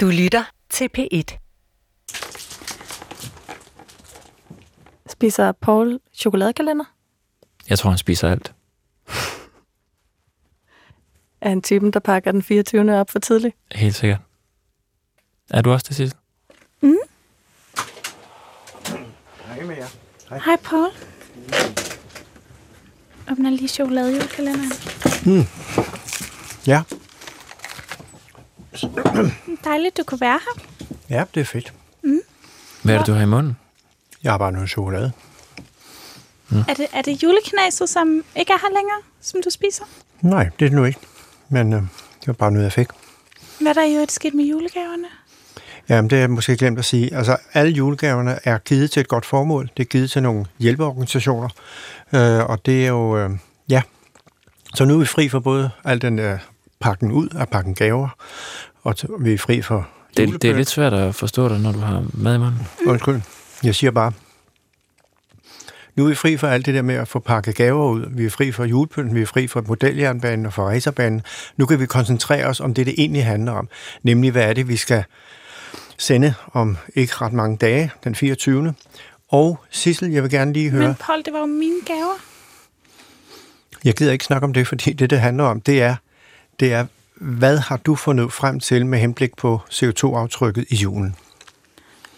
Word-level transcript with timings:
Du 0.00 0.06
lytter 0.06 0.44
til 0.70 0.88
P1. 0.98 1.38
Spiser 5.08 5.52
Paul 5.52 6.00
chokoladekalender? 6.14 6.84
Jeg 7.68 7.78
tror, 7.78 7.90
han 7.90 7.98
spiser 7.98 8.30
alt. 8.30 8.54
Er 11.40 11.48
han 11.48 11.62
typen, 11.62 11.92
der 11.92 12.00
pakker 12.00 12.32
den 12.32 12.42
24. 12.42 13.00
op 13.00 13.10
for 13.10 13.18
tidligt? 13.18 13.56
Helt 13.72 13.94
sikkert. 13.94 14.20
Er 15.50 15.62
du 15.62 15.72
også 15.72 15.86
det 15.88 15.96
sidste? 15.96 16.18
Hej 19.46 19.64
med 19.64 19.76
jer. 19.76 19.86
Hej, 20.44 20.56
Paul. 20.56 20.90
Åbner 23.30 23.50
lige 23.50 23.68
chokoladejulekalenderen. 23.68 24.72
Ja. 26.66 26.82
Dejligt, 29.64 29.96
du 29.96 30.02
kunne 30.02 30.20
være 30.20 30.40
her. 30.44 30.64
ja, 31.08 31.24
det 31.34 31.40
er 31.40 31.44
fedt. 31.44 31.72
Hvad 32.82 32.94
er 32.94 32.98
det, 32.98 33.06
du 33.06 33.12
har 33.12 33.22
i 33.22 33.26
munden? 33.26 33.56
Jeg 34.22 34.32
har 34.32 34.38
bare 34.38 34.52
noget 34.52 34.70
chokolade. 34.70 35.12
Er 36.68 36.74
det, 36.74 36.86
er 36.92 37.02
det 37.02 37.22
juleknaset, 37.22 37.88
som 37.88 38.24
ikke 38.36 38.52
er 38.52 38.58
her 38.62 38.68
længere, 38.78 38.98
som 39.20 39.40
du 39.44 39.50
spiser? 39.50 39.84
Nej, 40.20 40.44
det 40.44 40.64
er 40.64 40.68
det 40.68 40.72
nu 40.72 40.84
ikke. 40.84 41.00
Men 41.48 41.72
øh, 41.72 41.80
det 42.20 42.26
var 42.26 42.32
bare 42.32 42.50
noget, 42.50 42.64
jeg 42.64 42.72
fik. 42.72 42.86
Hvad 43.60 43.68
er 43.68 43.72
der 43.72 43.82
jo 43.84 44.00
et 44.00 44.12
skidt 44.12 44.34
med 44.34 44.44
julegaverne? 44.44 45.08
Jamen, 45.88 46.10
det 46.10 46.16
er 46.16 46.20
jeg 46.20 46.30
måske 46.30 46.56
glemt 46.56 46.78
at 46.78 46.84
sige. 46.84 47.14
Altså, 47.14 47.36
alle 47.54 47.72
julegaverne 47.72 48.38
er 48.44 48.58
givet 48.58 48.90
til 48.90 49.00
et 49.00 49.08
godt 49.08 49.26
formål. 49.26 49.70
Det 49.76 49.82
er 49.82 49.86
givet 49.86 50.10
til 50.10 50.22
nogle 50.22 50.46
hjælpeorganisationer. 50.58 51.48
Øh, 52.12 52.44
og 52.44 52.66
det 52.66 52.84
er 52.84 52.88
jo, 52.88 53.18
øh, 53.18 53.30
ja. 53.68 53.82
Så 54.74 54.84
nu 54.84 54.94
er 54.94 54.98
vi 54.98 55.04
fri 55.04 55.28
for 55.28 55.40
både 55.40 55.70
al 55.84 56.02
den 56.02 56.18
der 56.18 56.38
pakken 56.80 57.12
ud 57.12 57.28
af 57.28 57.48
pakken 57.48 57.74
gaver, 57.74 58.08
og 58.82 58.94
t- 58.98 59.22
vi 59.22 59.32
er 59.32 59.38
fri 59.38 59.62
for 59.62 59.88
Det, 60.16 60.42
det 60.42 60.50
er 60.50 60.54
lidt 60.54 60.68
svært 60.68 60.92
at 60.92 61.14
forstå 61.14 61.48
dig, 61.48 61.60
når 61.60 61.72
du 61.72 61.78
har 61.78 62.04
mad 62.14 62.34
i 62.34 62.38
munden. 62.38 62.66
Undskyld. 62.86 63.20
Jeg 63.64 63.74
siger 63.74 63.90
bare, 63.90 64.12
nu 65.96 66.04
er 66.04 66.08
vi 66.08 66.14
fri 66.14 66.36
for 66.36 66.48
alt 66.48 66.66
det 66.66 66.74
der 66.74 66.82
med 66.82 66.94
at 66.94 67.08
få 67.08 67.18
pakket 67.18 67.54
gaver 67.54 67.90
ud. 67.90 68.06
Vi 68.10 68.26
er 68.26 68.30
fri 68.30 68.52
for 68.52 68.64
julepynten, 68.64 69.14
vi 69.14 69.22
er 69.22 69.26
fri 69.26 69.46
for 69.46 69.64
modeljernbanen 69.66 70.46
og 70.46 70.52
for 70.52 70.62
racerbanen. 70.68 71.22
Nu 71.56 71.66
kan 71.66 71.80
vi 71.80 71.86
koncentrere 71.86 72.46
os 72.46 72.60
om 72.60 72.74
det, 72.74 72.86
det 72.86 72.94
egentlig 72.98 73.24
handler 73.24 73.52
om. 73.52 73.68
Nemlig, 74.02 74.30
hvad 74.30 74.42
er 74.48 74.52
det, 74.52 74.68
vi 74.68 74.76
skal 74.76 75.04
sende 75.98 76.34
om 76.52 76.76
ikke 76.94 77.14
ret 77.14 77.32
mange 77.32 77.56
dage, 77.56 77.90
den 78.04 78.14
24. 78.14 78.74
Og 79.28 79.60
Sissel, 79.70 80.10
jeg 80.12 80.22
vil 80.22 80.30
gerne 80.30 80.52
lige 80.52 80.70
høre... 80.70 80.86
Men 80.86 80.94
Paul, 80.94 81.22
det 81.24 81.32
var 81.32 81.38
jo 81.38 81.46
mine 81.46 81.80
gaver. 81.86 82.18
Jeg 83.84 83.94
gider 83.94 84.12
ikke 84.12 84.24
snakke 84.24 84.44
om 84.44 84.52
det, 84.52 84.66
fordi 84.66 84.92
det, 84.92 85.10
det 85.10 85.20
handler 85.20 85.44
om, 85.44 85.60
det 85.60 85.82
er, 85.82 85.96
det 86.60 86.72
er 86.72 86.86
hvad 87.20 87.58
har 87.58 87.76
du 87.76 87.94
fundet 87.94 88.32
frem 88.32 88.60
til 88.60 88.86
med 88.86 88.98
henblik 88.98 89.36
på 89.36 89.60
CO2-aftrykket 89.70 90.64
i 90.68 90.76
julen? 90.76 91.16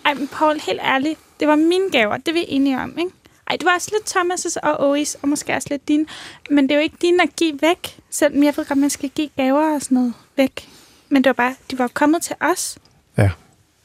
Ej, 0.05 0.15
men 0.15 0.29
Paul, 0.29 0.61
helt 0.61 0.81
ærligt. 0.83 1.19
Det 1.41 1.49
var 1.49 1.57
mine 1.57 1.91
gaver. 1.93 2.17
Det 2.17 2.29
er 2.29 2.33
vi 2.33 2.45
enige 2.49 2.81
om, 2.81 2.99
ikke? 2.99 3.11
Ej, 3.47 3.57
det 3.57 3.65
var 3.65 3.75
også 3.75 3.91
lidt 3.93 4.17
Thomas' 4.17 4.57
og 4.63 4.91
Ois, 4.91 5.17
og 5.23 5.29
måske 5.29 5.55
også 5.55 5.69
lidt 5.71 5.89
din. 5.89 6.07
Men 6.51 6.65
det 6.65 6.71
er 6.71 6.77
jo 6.77 6.83
ikke 6.83 6.97
dine 7.03 7.23
at 7.23 7.37
give 7.37 7.59
væk. 7.63 8.01
Selvom 8.11 8.45
jeg 8.45 8.55
ved 8.57 8.65
godt, 8.65 8.79
man 8.79 8.91
skal 8.91 9.09
give 9.09 9.29
gaver 9.37 9.75
og 9.75 9.83
sådan 9.83 9.95
noget 9.95 10.15
væk. 10.37 10.69
Men 11.09 11.25
det 11.25 11.29
var 11.29 11.33
bare, 11.33 11.55
de 11.71 11.79
var 11.79 11.89
kommet 11.89 12.23
til 12.23 12.37
os. 12.41 12.79
Ja. 13.19 13.31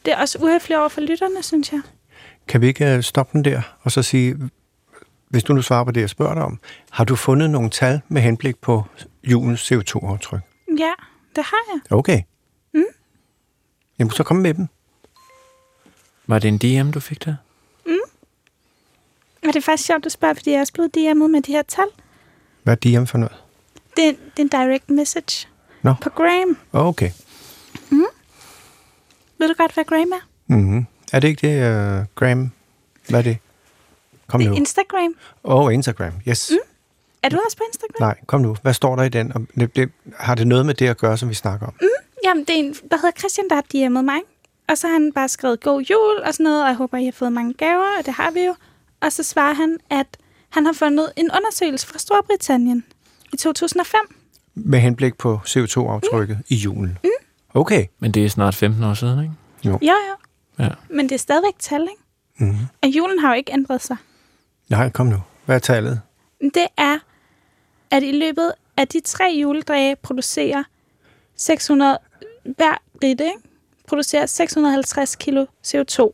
Det 0.06 0.14
er 0.14 0.18
også 0.18 0.38
uhøfligt 0.42 0.80
over 0.80 0.90
for 0.90 1.02
lytterne, 1.02 1.44
synes 1.44 1.72
jeg. 1.72 1.82
Kan 2.48 2.62
vi 2.62 2.68
ikke 2.68 2.96
øh, 2.96 3.04
stoppe 3.04 3.34
den 3.34 3.46
der, 3.46 3.62
og 3.82 3.92
så 3.92 4.04
sige, 4.04 4.36
hvis 5.30 5.44
du 5.44 5.54
nu 5.54 5.62
svarer 5.62 5.84
på 5.84 5.92
det, 5.92 6.02
jeg 6.02 6.10
spørger 6.10 6.34
dig 6.34 6.44
om, 6.44 6.60
har 6.90 7.04
du 7.04 7.16
fundet 7.16 7.50
nogle 7.50 7.70
tal 7.70 8.02
med 8.08 8.22
henblik 8.22 8.58
på 8.62 8.84
julens 9.24 9.72
CO2-aftryk? 9.72 10.55
Ja, 10.78 10.92
det 11.36 11.44
har 11.44 11.74
jeg. 11.74 11.98
Okay. 11.98 12.22
Mm. 12.74 12.84
Jamen, 14.00 14.12
så 14.12 14.24
kom 14.24 14.38
med 14.38 14.54
dem. 14.54 14.68
Var 16.28 16.40
det 16.40 16.48
en 16.48 16.58
DM, 16.58 16.92
du 16.92 17.00
fik 17.00 17.26
der? 17.26 17.36
Og 19.48 19.54
det 19.54 19.56
er 19.56 19.62
faktisk 19.62 19.88
sjovt 19.88 20.06
at 20.06 20.12
spørge, 20.12 20.36
fordi 20.36 20.50
jeg 20.50 20.58
er 20.58 20.62
også 20.62 20.74
blevet 20.74 20.98
DM'et 20.98 21.28
med 21.28 21.42
de 21.42 21.52
her 21.52 21.62
tal. 21.62 21.86
Hvad 22.64 22.86
er 22.86 23.00
DM 23.00 23.06
for 23.06 23.18
noget? 23.18 23.36
Det 23.98 24.08
er, 24.08 24.12
det 24.12 24.38
er 24.38 24.42
en 24.42 24.48
direct 24.68 24.90
message 24.90 25.48
Nå. 25.82 25.94
på 26.02 26.10
Graham. 26.10 26.58
Okay. 26.74 27.12
Ved 29.38 29.48
du 29.48 29.54
godt, 29.58 29.74
hvad 29.74 29.84
Graham 29.86 30.12
er? 30.12 30.28
Mm-hmm. 30.48 30.86
Er 31.14 31.20
det 31.20 31.28
ikke 31.28 31.48
det, 31.48 32.00
uh, 32.00 32.06
Graham? 32.16 32.52
Hvad 33.10 33.20
er 33.20 33.24
det? 33.24 33.38
Kom 34.28 34.40
Det 34.40 34.48
nu. 34.50 34.54
er 34.54 34.58
Instagram. 34.58 35.16
Åh, 35.44 35.64
oh, 35.66 35.74
Instagram. 35.74 36.14
Yes. 36.28 36.52
Mm. 36.52 36.58
Er 37.26 37.30
du 37.30 37.40
også 37.46 37.58
på 37.58 37.64
Instagram? 37.68 38.08
Nej, 38.08 38.18
kom 38.26 38.42
nu. 38.42 38.56
Hvad 38.62 38.74
står 38.74 38.96
der 38.96 39.04
i 39.04 39.10
den? 39.10 39.32
Og 39.36 39.42
Det, 39.60 39.76
det, 39.76 39.92
har 40.18 40.36
det 40.36 40.48
noget 40.48 40.66
med 40.66 40.74
det 40.74 40.88
at 40.88 40.98
gøre, 40.98 41.18
som 41.18 41.30
vi 41.30 41.34
snakker 41.34 41.68
om? 41.68 41.74
Mm. 41.82 41.88
Jamen, 42.24 42.44
det 42.46 42.56
er 42.56 42.60
en, 42.60 42.74
der 42.74 42.98
hedder 42.98 43.12
Christian, 43.18 43.50
der 43.50 43.56
har 43.56 43.64
DM'et 43.76 44.02
mig. 44.02 44.20
Og 44.70 44.78
så 44.78 44.88
har 44.88 44.94
han 44.94 45.12
bare 45.14 45.30
skrevet 45.30 45.64
god 45.64 45.82
jul 45.82 46.24
og 46.26 46.34
sådan 46.34 46.44
noget, 46.44 46.62
og 46.62 46.68
jeg 46.68 46.76
håber, 46.76 46.98
I 46.98 47.06
har 47.06 47.12
fået 47.12 47.34
mange 47.34 47.54
gaver, 47.54 47.98
og 48.00 48.06
det 48.06 48.14
har 48.14 48.32
vi 48.32 48.40
jo. 48.40 48.56
Og 49.02 49.12
så 49.12 49.24
svarer 49.24 49.54
han, 49.54 49.78
at 49.90 50.08
han 50.50 50.66
har 50.66 50.74
fundet 50.74 51.12
en 51.16 51.30
undersøgelse 51.38 51.88
fra 51.88 52.00
Storbritannien 52.00 52.84
i 53.34 53.38
2005. 53.38 54.00
Med 54.56 54.80
henblik 54.80 55.18
på 55.18 55.40
CO2-aftrykket 55.46 56.38
mm. 56.38 56.44
i 56.48 56.56
julen. 56.56 56.98
Mm. 57.04 57.10
Okay. 57.54 57.86
Men 58.00 58.12
det 58.12 58.26
er 58.26 58.30
snart 58.30 58.56
15 58.56 58.84
år 58.84 58.94
siden, 58.94 59.20
ikke? 59.24 59.34
Jo, 59.66 59.80
jo. 59.82 60.16
Ja. 60.60 60.70
Men 60.90 61.10
det 61.10 61.16
er 61.16 61.20
stadigvæk 61.20 61.54
tal, 61.60 61.82
ikke? 61.82 62.04
Mm. 62.38 62.58
Og 62.84 62.90
julen 62.90 63.20
har 63.20 63.30
jo 63.30 63.38
ikke 63.38 63.54
ændret 63.54 63.82
sig. 63.82 63.98
Nej, 64.70 64.90
kom 64.90 65.06
nu. 65.08 65.18
Hvad 65.46 65.56
er 65.56 65.60
tallet? 65.60 66.02
Det 66.42 66.68
er, 66.78 66.98
at 67.92 68.04
i 68.04 68.12
løbet 68.12 68.52
af 68.78 68.88
de 68.88 69.00
tre 69.00 69.38
juledage 69.42 69.96
producerer 69.96 70.64
600, 71.36 71.98
hver 72.44 72.82
ritte, 73.04 73.24
ikke? 73.26 73.38
producerer 73.88 74.26
650 74.26 75.16
kilo 75.16 75.46
CO2. 75.68 76.12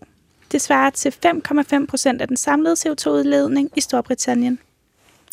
Det 0.52 0.62
svarer 0.62 0.90
til 0.90 1.14
5,5 1.26 1.86
procent 1.86 2.22
af 2.22 2.28
den 2.28 2.38
samlede 2.38 2.76
CO2-udledning 2.80 3.70
i 3.76 3.82
Storbritannien. 3.82 4.60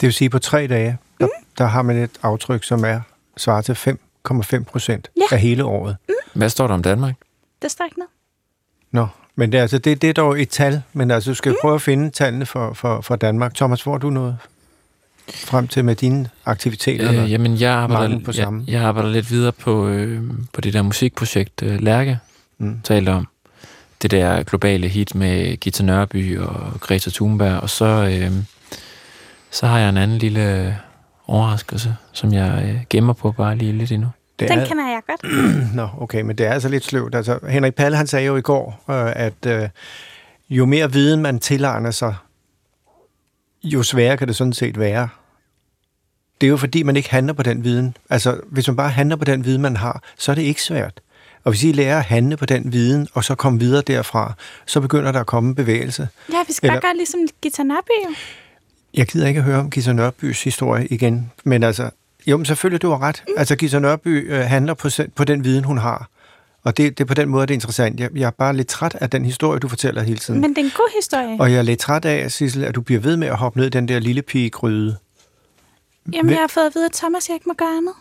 Det 0.00 0.06
vil 0.06 0.12
sige, 0.12 0.30
på 0.30 0.38
tre 0.38 0.66
dage, 0.66 0.98
der, 1.20 1.26
mm. 1.26 1.46
der 1.58 1.64
har 1.64 1.82
man 1.82 1.96
et 1.96 2.10
aftryk, 2.22 2.64
som 2.64 2.84
er 2.84 3.00
svarer 3.36 3.62
til 3.62 3.72
5,5 3.72 4.64
procent 4.64 5.10
Ja. 5.16 5.22
af 5.34 5.40
hele 5.40 5.64
året. 5.64 5.96
Hvad 6.34 6.48
står 6.48 6.66
der 6.66 6.74
om 6.74 6.82
Danmark? 6.82 7.14
Det 7.62 7.70
står 7.70 7.84
ikke 7.84 7.98
ned. 7.98 8.06
Nå, 8.90 9.06
men 9.34 9.52
det, 9.52 9.58
er 9.58 9.62
altså, 9.62 9.78
det, 9.78 10.02
det 10.02 10.10
er 10.10 10.14
dog 10.14 10.42
et 10.42 10.48
tal, 10.48 10.82
men 10.92 11.10
altså, 11.10 11.30
du 11.30 11.34
skal 11.34 11.52
mm. 11.52 11.58
prøve 11.60 11.74
at 11.74 11.82
finde 11.82 12.10
tallene 12.10 12.46
for, 12.46 12.72
for, 12.72 13.00
for 13.00 13.16
Danmark. 13.16 13.54
Thomas, 13.54 13.82
hvor 13.82 13.94
er 13.94 13.98
du 13.98 14.10
noget 14.10 14.38
frem 15.34 15.68
til 15.68 15.84
med 15.84 15.94
dine 15.94 16.28
aktiviteter? 16.44 17.22
Øh, 17.22 17.32
jamen, 17.32 17.60
jeg 17.60 17.72
arbejder, 17.72 18.18
på 18.18 18.32
samme. 18.32 18.64
jeg, 18.66 18.72
jeg 18.72 18.82
arbejder 18.82 19.10
lidt 19.10 19.30
videre 19.30 19.52
på, 19.52 19.88
øh, 19.88 20.22
på 20.52 20.60
det 20.60 20.72
der 20.72 20.82
musikprojekt, 20.82 21.62
øh, 21.62 21.80
Lærke 21.80 22.18
Mm. 22.60 22.80
talte 22.84 23.10
om. 23.10 23.28
Det 24.02 24.10
der 24.10 24.42
globale 24.42 24.88
hit 24.88 25.14
med 25.14 25.56
Gita 25.56 25.82
Nørby 25.82 26.38
og 26.38 26.80
Greta 26.80 27.10
Thunberg. 27.10 27.60
Og 27.60 27.70
så, 27.70 27.84
øh, 27.84 28.32
så 29.50 29.66
har 29.66 29.78
jeg 29.78 29.88
en 29.88 29.96
anden 29.96 30.18
lille 30.18 30.76
overraskelse, 31.26 31.96
som 32.12 32.32
jeg 32.32 32.64
øh, 32.68 32.80
gemmer 32.90 33.12
på 33.12 33.32
bare 33.32 33.56
lige 33.56 33.72
lidt 33.72 33.92
endnu. 33.92 34.08
det 34.38 34.48
Den 34.48 34.58
er, 34.58 34.66
kender 34.66 34.84
jeg 34.88 35.00
godt. 35.06 35.32
Nå, 35.74 35.88
okay, 36.00 36.20
men 36.22 36.38
det 36.38 36.46
er 36.46 36.50
altså 36.52 36.68
lidt 36.68 36.84
sløvt. 36.84 37.14
Altså, 37.14 37.38
Henrik 37.48 37.74
Palle, 37.74 37.96
han 37.96 38.06
sagde 38.06 38.26
jo 38.26 38.36
i 38.36 38.40
går, 38.40 38.84
øh, 38.90 39.12
at 39.16 39.46
øh, 39.46 39.68
jo 40.50 40.66
mere 40.66 40.92
viden 40.92 41.22
man 41.22 41.38
tilegner 41.38 41.90
sig, 41.90 42.14
jo 43.64 43.82
sværere 43.82 44.16
kan 44.16 44.28
det 44.28 44.36
sådan 44.36 44.52
set 44.52 44.78
være. 44.78 45.08
Det 46.40 46.46
er 46.46 46.50
jo 46.50 46.56
fordi, 46.56 46.82
man 46.82 46.96
ikke 46.96 47.10
handler 47.10 47.32
på 47.32 47.42
den 47.42 47.64
viden. 47.64 47.96
Altså, 48.10 48.40
hvis 48.46 48.66
man 48.68 48.76
bare 48.76 48.90
handler 48.90 49.16
på 49.16 49.24
den 49.24 49.44
viden, 49.44 49.62
man 49.62 49.76
har, 49.76 50.02
så 50.18 50.30
er 50.30 50.34
det 50.34 50.42
ikke 50.42 50.62
svært. 50.62 51.00
Og 51.44 51.52
hvis 51.52 51.62
I 51.64 51.72
lærer 51.72 51.98
at 51.98 52.04
handle 52.04 52.36
på 52.36 52.46
den 52.46 52.72
viden, 52.72 53.08
og 53.14 53.24
så 53.24 53.34
komme 53.34 53.58
videre 53.58 53.82
derfra, 53.82 54.32
så 54.66 54.80
begynder 54.80 55.12
der 55.12 55.20
at 55.20 55.26
komme 55.26 55.54
bevægelse. 55.54 56.08
Ja, 56.32 56.36
vi 56.46 56.52
skal 56.52 56.66
Eller- 56.66 56.80
bare 56.80 56.88
gøre 56.90 56.96
ligesom 56.96 57.20
Gita 57.42 57.62
Nørby. 57.62 58.14
Jeg 58.94 59.06
gider 59.06 59.26
ikke 59.28 59.38
at 59.38 59.44
høre 59.44 59.58
om 59.58 59.70
Gita 59.70 59.92
Nørbys 59.92 60.44
historie 60.44 60.86
igen, 60.86 61.32
men 61.44 61.62
altså, 61.62 61.90
jo, 62.26 62.36
men 62.36 62.46
selvfølgelig, 62.46 62.82
du 62.82 62.90
har 62.90 63.02
ret. 63.02 63.24
Altså, 63.36 63.56
Gita 63.56 63.78
Nørby 63.78 64.32
øh, 64.32 64.40
handler 64.40 64.74
på, 64.74 64.88
på 65.14 65.24
den 65.24 65.44
viden, 65.44 65.64
hun 65.64 65.78
har. 65.78 66.08
Og 66.64 66.76
det, 66.76 66.98
det 66.98 67.04
er 67.04 67.08
på 67.08 67.14
den 67.14 67.28
måde, 67.28 67.46
det 67.46 67.50
er 67.50 67.54
interessant. 67.56 68.00
Jeg, 68.00 68.10
jeg 68.14 68.26
er 68.26 68.30
bare 68.30 68.56
lidt 68.56 68.68
træt 68.68 68.94
af 68.94 69.10
den 69.10 69.24
historie, 69.24 69.60
du 69.60 69.68
fortæller 69.68 70.02
hele 70.02 70.18
tiden. 70.18 70.40
Men 70.40 70.50
det 70.50 70.58
er 70.58 70.64
en 70.64 70.70
god 70.76 70.96
historie. 70.98 71.36
Og 71.40 71.52
jeg 71.52 71.58
er 71.58 71.62
lidt 71.62 71.78
træt 71.80 72.04
af, 72.04 72.32
Sissel, 72.32 72.64
at 72.64 72.74
du 72.74 72.80
bliver 72.80 73.00
ved 73.00 73.16
med 73.16 73.28
at 73.28 73.36
hoppe 73.36 73.58
ned 73.58 73.66
i 73.66 73.70
den 73.70 73.88
der 73.88 73.98
lille 73.98 74.22
pige 74.22 74.50
gryde. 74.50 74.96
Jamen, 76.12 76.30
jeg 76.30 76.38
har 76.40 76.46
fået 76.46 76.66
at 76.66 76.72
vide, 76.74 76.84
at 76.86 76.92
Thomas 76.92 77.28
jeg 77.28 77.34
ikke 77.34 77.48
må 77.48 77.54
gøre 77.54 77.76
andet. 77.76 77.94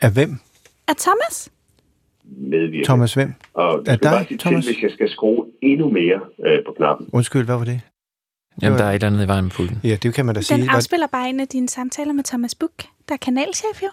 Af 0.00 0.10
hvem? 0.12 0.38
Er 0.88 0.92
Thomas? 0.98 1.48
medvirke. 2.24 2.84
Thomas 2.84 3.14
hvem? 3.14 3.34
Og 3.54 3.78
Er 3.78 3.82
dig, 3.84 4.00
bare 4.00 4.24
sige 4.28 4.38
Thomas? 4.38 4.64
til, 4.64 4.74
hvis 4.74 4.82
jeg 4.82 4.90
skal 4.90 5.10
skrue 5.10 5.46
endnu 5.62 5.90
mere 5.90 6.20
øh, 6.46 6.64
på 6.66 6.72
knappen. 6.76 7.08
Undskyld, 7.12 7.44
hvad 7.44 7.56
var 7.56 7.64
det? 7.64 7.80
Jamen, 8.62 8.78
der 8.78 8.84
er 8.84 8.90
et 8.90 8.94
eller 8.94 9.06
andet 9.06 9.24
i 9.24 9.28
vejen 9.28 9.44
med 9.44 9.52
pulten. 9.52 9.80
Ja, 9.84 9.96
det 10.02 10.14
kan 10.14 10.26
man 10.26 10.34
da 10.34 10.40
sige. 10.40 10.60
Den 10.60 10.68
afspiller 10.68 11.06
bare 11.06 11.28
en 11.28 11.40
af 11.40 11.48
dine 11.48 11.68
samtaler 11.68 12.12
med 12.12 12.24
Thomas 12.24 12.54
Buch, 12.54 12.72
der 13.08 13.14
er 13.14 13.18
kanalchef 13.18 13.82
jo. 13.82 13.88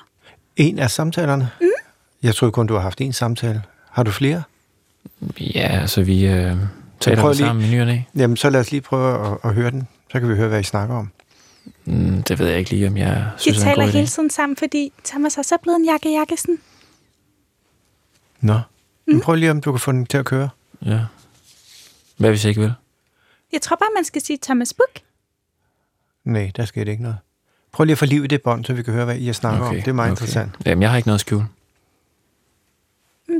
en 0.55 0.79
af 0.79 0.91
samtalerne? 0.91 1.49
Mm. 1.61 1.67
Jeg 2.23 2.35
troede 2.35 2.51
kun, 2.51 2.67
du 2.67 2.73
har 2.73 2.81
haft 2.81 3.01
en 3.01 3.13
samtale. 3.13 3.63
Har 3.91 4.03
du 4.03 4.11
flere? 4.11 4.43
Ja, 5.39 5.67
altså 5.81 6.03
vi 6.03 6.25
øh, 6.25 6.55
taler 6.99 7.21
prøv 7.21 7.29
lige- 7.31 7.37
sammen 7.37 7.65
i 7.65 7.71
ny 7.71 7.79
og 7.81 7.85
næ. 7.87 7.97
Jamen, 8.15 8.37
så 8.37 8.49
lad 8.49 8.59
os 8.59 8.71
lige 8.71 8.81
prøve 8.81 9.31
at, 9.31 9.37
at 9.43 9.53
høre 9.53 9.71
den. 9.71 9.87
Så 10.11 10.19
kan 10.19 10.29
vi 10.29 10.35
høre, 10.35 10.47
hvad 10.47 10.59
I 10.59 10.63
snakker 10.63 10.95
om. 10.95 11.11
Mm, 11.85 12.23
det 12.23 12.39
ved 12.39 12.47
jeg 12.47 12.59
ikke 12.59 12.69
lige, 12.71 12.87
om 12.87 12.97
jeg 12.97 13.15
De 13.37 13.41
synes 13.41 13.57
er 13.63 13.69
en 13.69 13.75
taler 13.75 13.91
hele 13.91 14.07
tiden 14.07 14.29
sammen, 14.29 14.57
fordi 14.57 14.91
Thomas 15.05 15.37
er 15.37 15.41
så 15.41 15.57
blevet 15.63 15.75
en 15.79 15.85
Jakke 15.85 16.11
Jakkesen. 16.19 16.57
Nå, 18.41 18.59
Men 19.07 19.21
prøv 19.21 19.35
lige, 19.35 19.51
om 19.51 19.61
du 19.61 19.71
kan 19.71 19.79
få 19.79 19.91
den 19.91 20.05
til 20.05 20.17
at 20.17 20.25
køre. 20.25 20.49
Ja. 20.85 20.99
Hvad 22.17 22.29
hvis 22.29 22.43
jeg 22.45 22.49
ikke 22.49 22.61
vil? 22.61 22.73
Jeg 23.53 23.61
tror 23.61 23.75
bare, 23.75 23.89
man 23.95 24.03
skal 24.05 24.21
sige 24.21 24.39
Thomas 24.41 24.73
Book. 24.73 25.03
Nej, 26.23 26.51
der 26.55 26.65
sker 26.65 26.83
det 26.83 26.91
ikke 26.91 27.03
noget. 27.03 27.17
Prøv 27.71 27.83
lige 27.83 27.91
at 27.91 27.97
få 27.97 28.05
liv 28.05 28.23
i 28.23 28.27
det 28.27 28.41
bånd, 28.41 28.65
så 28.65 28.73
vi 28.73 28.83
kan 28.83 28.93
høre, 28.93 29.05
hvad 29.05 29.17
I 29.17 29.33
snakker 29.33 29.59
okay. 29.65 29.69
om. 29.77 29.81
Det 29.81 29.87
er 29.87 29.93
meget 29.93 30.11
okay. 30.11 30.21
interessant. 30.21 30.51
Jamen, 30.65 30.81
jeg 30.81 30.89
har 30.89 30.97
ikke 30.97 31.07
noget 31.07 31.17
at 31.17 31.21
skjule. 31.21 31.45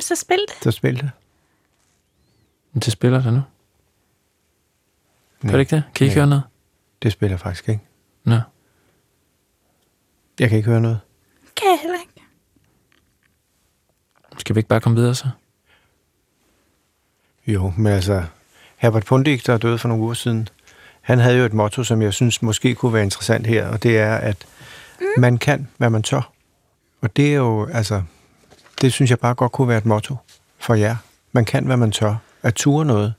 Så 0.01 0.15
spil 0.15 0.39
det. 0.47 0.63
Så 0.63 0.71
spil 0.71 0.95
det. 0.95 1.11
Men 2.73 2.81
det 2.81 2.93
spiller 2.93 3.21
det 3.21 3.33
nu. 3.33 3.41
Gør 5.41 5.51
det 5.51 5.59
ikke 5.59 5.75
det? 5.75 5.83
Kan 5.95 6.05
I 6.05 6.07
ikke 6.07 6.19
høre 6.19 6.27
noget? 6.27 6.43
det 7.03 7.11
spiller 7.11 7.37
faktisk 7.37 7.69
ikke. 7.69 7.83
Nå. 8.23 8.39
Jeg 10.39 10.49
kan 10.49 10.57
ikke 10.57 10.69
høre 10.69 10.81
noget. 10.81 10.99
Kan 11.55 11.67
jeg 11.67 11.79
heller 11.81 11.99
ikke. 11.99 12.13
Skal 14.37 14.55
vi 14.55 14.59
ikke 14.59 14.67
bare 14.67 14.81
komme 14.81 14.95
videre 14.95 15.15
så? 15.15 15.27
Jo, 17.47 17.73
men 17.77 17.93
altså, 17.93 18.23
Herbert 18.77 19.05
Pundik, 19.05 19.47
der 19.47 19.57
døde 19.57 19.77
for 19.77 19.87
nogle 19.87 20.03
uger 20.03 20.13
siden, 20.13 20.47
han 21.01 21.19
havde 21.19 21.37
jo 21.37 21.45
et 21.45 21.53
motto, 21.53 21.83
som 21.83 22.01
jeg 22.01 22.13
synes 22.13 22.41
måske 22.41 22.75
kunne 22.75 22.93
være 22.93 23.03
interessant 23.03 23.47
her, 23.47 23.67
og 23.67 23.83
det 23.83 23.97
er, 23.97 24.15
at 24.15 24.45
mm. 24.99 25.05
man 25.17 25.37
kan, 25.37 25.69
hvad 25.77 25.89
man 25.89 26.03
tør. 26.03 26.31
Og 27.01 27.15
det 27.15 27.29
er 27.33 27.35
jo, 27.35 27.65
altså, 27.65 28.03
det 28.83 28.93
synes 28.93 29.09
jeg 29.09 29.19
bare 29.19 29.33
godt 29.33 29.51
kunne 29.51 29.67
være 29.67 29.77
et 29.77 29.85
motto 29.85 30.15
for 30.59 30.73
jer. 30.73 30.95
Man 31.31 31.45
kan, 31.45 31.65
hvad 31.65 31.77
man 31.77 31.91
tør. 31.91 32.15
At 32.41 32.53
ture 32.53 32.85
noget. 32.85 33.13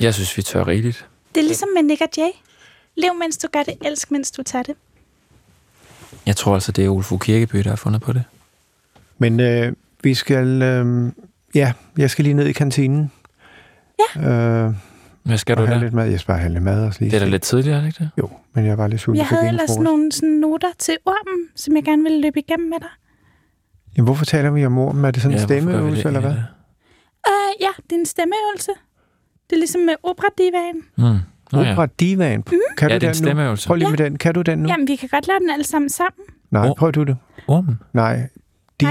Jeg 0.00 0.14
synes, 0.14 0.36
vi 0.36 0.42
tør 0.42 0.66
rigeligt. 0.66 1.06
Det 1.34 1.40
er 1.40 1.44
ligesom 1.44 1.68
med 1.74 1.82
Nick 1.82 2.02
og 2.02 2.08
Jay. 2.16 2.30
Lev, 2.96 3.14
mens 3.14 3.36
du 3.36 3.48
gør 3.52 3.62
det. 3.62 3.74
Elsk, 3.84 4.10
mens 4.10 4.30
du 4.30 4.42
tager 4.42 4.62
det. 4.62 4.74
Jeg 6.26 6.36
tror 6.36 6.54
altså, 6.54 6.72
det 6.72 6.84
er 6.84 6.88
Ulf 6.88 7.12
Kirkeby, 7.20 7.58
der 7.58 7.68
har 7.68 7.76
fundet 7.76 8.02
på 8.02 8.12
det. 8.12 8.24
Men 9.18 9.40
øh, 9.40 9.72
vi 10.02 10.14
skal, 10.14 10.62
øh, 10.62 11.12
ja, 11.54 11.72
jeg 11.98 12.10
skal 12.10 12.22
lige 12.22 12.34
ned 12.34 12.46
i 12.46 12.52
kantinen. 12.52 13.12
Ja. 14.16 14.20
Øh, 14.30 14.74
Hvad 15.22 15.38
skal 15.38 15.56
du 15.56 15.62
og 15.62 15.68
have 15.68 15.78
der? 15.78 15.84
lidt 15.84 15.94
mad. 15.94 16.10
Jeg 16.10 16.20
skal 16.20 16.26
bare 16.26 16.38
have 16.38 16.52
lidt 16.52 16.64
mad 16.64 16.86
også 16.86 17.00
lige. 17.00 17.10
Det 17.10 17.16
er 17.16 17.20
da 17.24 17.30
lidt 17.30 17.42
tidligere, 17.42 17.82
er 17.82 17.86
ikke 17.86 17.98
det? 17.98 18.10
Jo, 18.18 18.30
men 18.54 18.66
jeg 18.66 18.78
var 18.78 18.86
lidt 18.86 19.00
sulten. 19.00 19.18
Jeg 19.18 19.26
havde 19.26 19.48
ellers 19.48 19.76
nogle 19.76 20.12
sådan 20.12 20.28
noter 20.28 20.72
til 20.78 20.96
ormen, 21.06 21.48
som 21.56 21.76
jeg 21.76 21.84
gerne 21.84 22.02
ville 22.02 22.20
løbe 22.20 22.38
igennem 22.38 22.68
med 22.68 22.80
dig. 22.80 22.88
Jamen, 23.96 24.04
hvorfor 24.06 24.24
taler 24.24 24.50
vi 24.50 24.66
om 24.66 24.78
ormen? 24.78 25.04
Er 25.04 25.10
det 25.10 25.22
sådan 25.22 25.36
en 25.36 25.40
vi 25.40 25.44
stemmeøvelse, 25.44 26.06
eller 26.08 26.20
hvad? 26.20 26.30
Uh, 26.30 26.36
ja, 27.60 27.68
det 27.84 27.92
er 27.92 27.96
en 28.00 28.06
stemmeøvelse. 28.06 28.70
Det 29.50 29.56
er 29.56 29.60
ligesom 29.60 29.80
med 29.80 29.94
operadivaen. 30.02 30.76
Mm. 30.98 31.04
Nå, 31.52 31.60
ja. 31.62 31.72
Opera 31.72 31.86
Divan. 32.00 32.42
Kan 32.42 32.60
ja, 32.82 32.88
du 32.88 32.92
det 32.92 32.92
er 32.92 32.94
en 32.94 33.00
den 33.00 33.08
nu? 33.08 33.14
stemmeøvelse. 33.14 33.66
Prøv 33.68 33.76
lige 33.76 33.86
Ja. 33.86 33.90
med 33.90 33.98
den. 33.98 34.18
Kan 34.18 34.34
du 34.34 34.42
den 34.42 34.58
nu? 34.58 34.68
Jamen, 34.68 34.88
vi 34.88 34.96
kan 34.96 35.08
godt 35.08 35.26
lave 35.28 35.38
den 35.40 35.50
alle 35.50 35.64
sammen 35.64 35.88
sammen. 35.90 36.24
Nej, 36.50 36.68
Or- 36.68 36.74
prøv 36.74 36.92
du 36.92 37.02
det. 37.04 37.16
Ormen? 37.46 37.78
Nej, 37.92 38.16
Nej, 38.16 38.28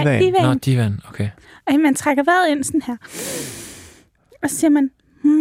Divan. 0.04 0.22
divaen. 0.22 0.46
Nå, 0.46 0.54
divan, 0.54 1.00
okay. 1.10 1.30
Og 1.68 1.74
man 1.80 1.96
trækker 1.96 2.24
vejret 2.24 2.52
ind 2.52 2.64
sådan 2.64 2.82
her. 2.82 2.96
Og 4.44 4.50
så 4.50 4.56
siger 4.58 4.70
man... 4.72 4.90
Hmm, 5.24 5.32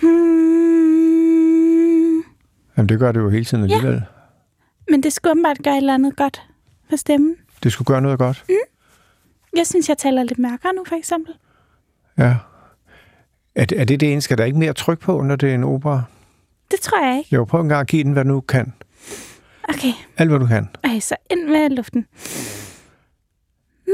hmm. 0.00 2.22
Jamen, 2.76 2.88
det 2.88 2.98
gør 2.98 3.12
det 3.12 3.20
jo 3.20 3.30
hele 3.30 3.44
tiden 3.44 3.64
alligevel. 3.64 4.02
Men 4.96 5.02
det 5.02 5.12
skulle 5.12 5.30
åbenbart 5.30 5.58
gøre 5.64 5.74
et 5.74 5.78
eller 5.78 5.94
andet 5.94 6.16
godt 6.16 6.42
for 6.88 6.96
stemmen. 6.96 7.36
Det 7.62 7.72
skulle 7.72 7.86
gøre 7.86 8.02
noget 8.02 8.18
godt. 8.18 8.44
Jeg 9.56 9.66
synes, 9.66 9.88
jeg 9.88 9.98
taler 9.98 10.22
lidt 10.22 10.38
mørkere 10.38 10.72
nu, 10.72 10.84
for 10.88 10.94
eksempel. 10.96 11.34
Ja. 12.18 12.36
Er 13.54 13.64
det, 13.64 13.80
er 13.80 13.84
det 13.84 14.00
det 14.00 14.12
ene? 14.12 14.20
Skal 14.20 14.38
der 14.38 14.44
ikke 14.44 14.58
mere 14.58 14.72
tryk 14.72 14.98
på, 15.00 15.22
når 15.22 15.36
det 15.36 15.50
er 15.50 15.54
en 15.54 15.64
opera? 15.64 16.02
Det 16.70 16.80
tror 16.80 17.06
jeg 17.06 17.18
ikke. 17.18 17.34
Jo, 17.34 17.44
prøv 17.44 17.60
en 17.60 17.68
gang 17.68 17.80
at 17.80 17.86
give 17.86 18.04
den, 18.04 18.12
hvad 18.12 18.24
du 18.24 18.28
nu 18.30 18.40
kan. 18.40 18.72
Okay, 19.68 19.92
Alt, 20.16 20.30
hvad 20.30 20.40
du 20.40 20.46
kan. 20.46 20.68
Ej, 20.84 21.00
så 21.00 21.16
ind 21.30 21.48
med 21.48 21.70
luften. 21.70 22.06
Mm, 23.86 23.92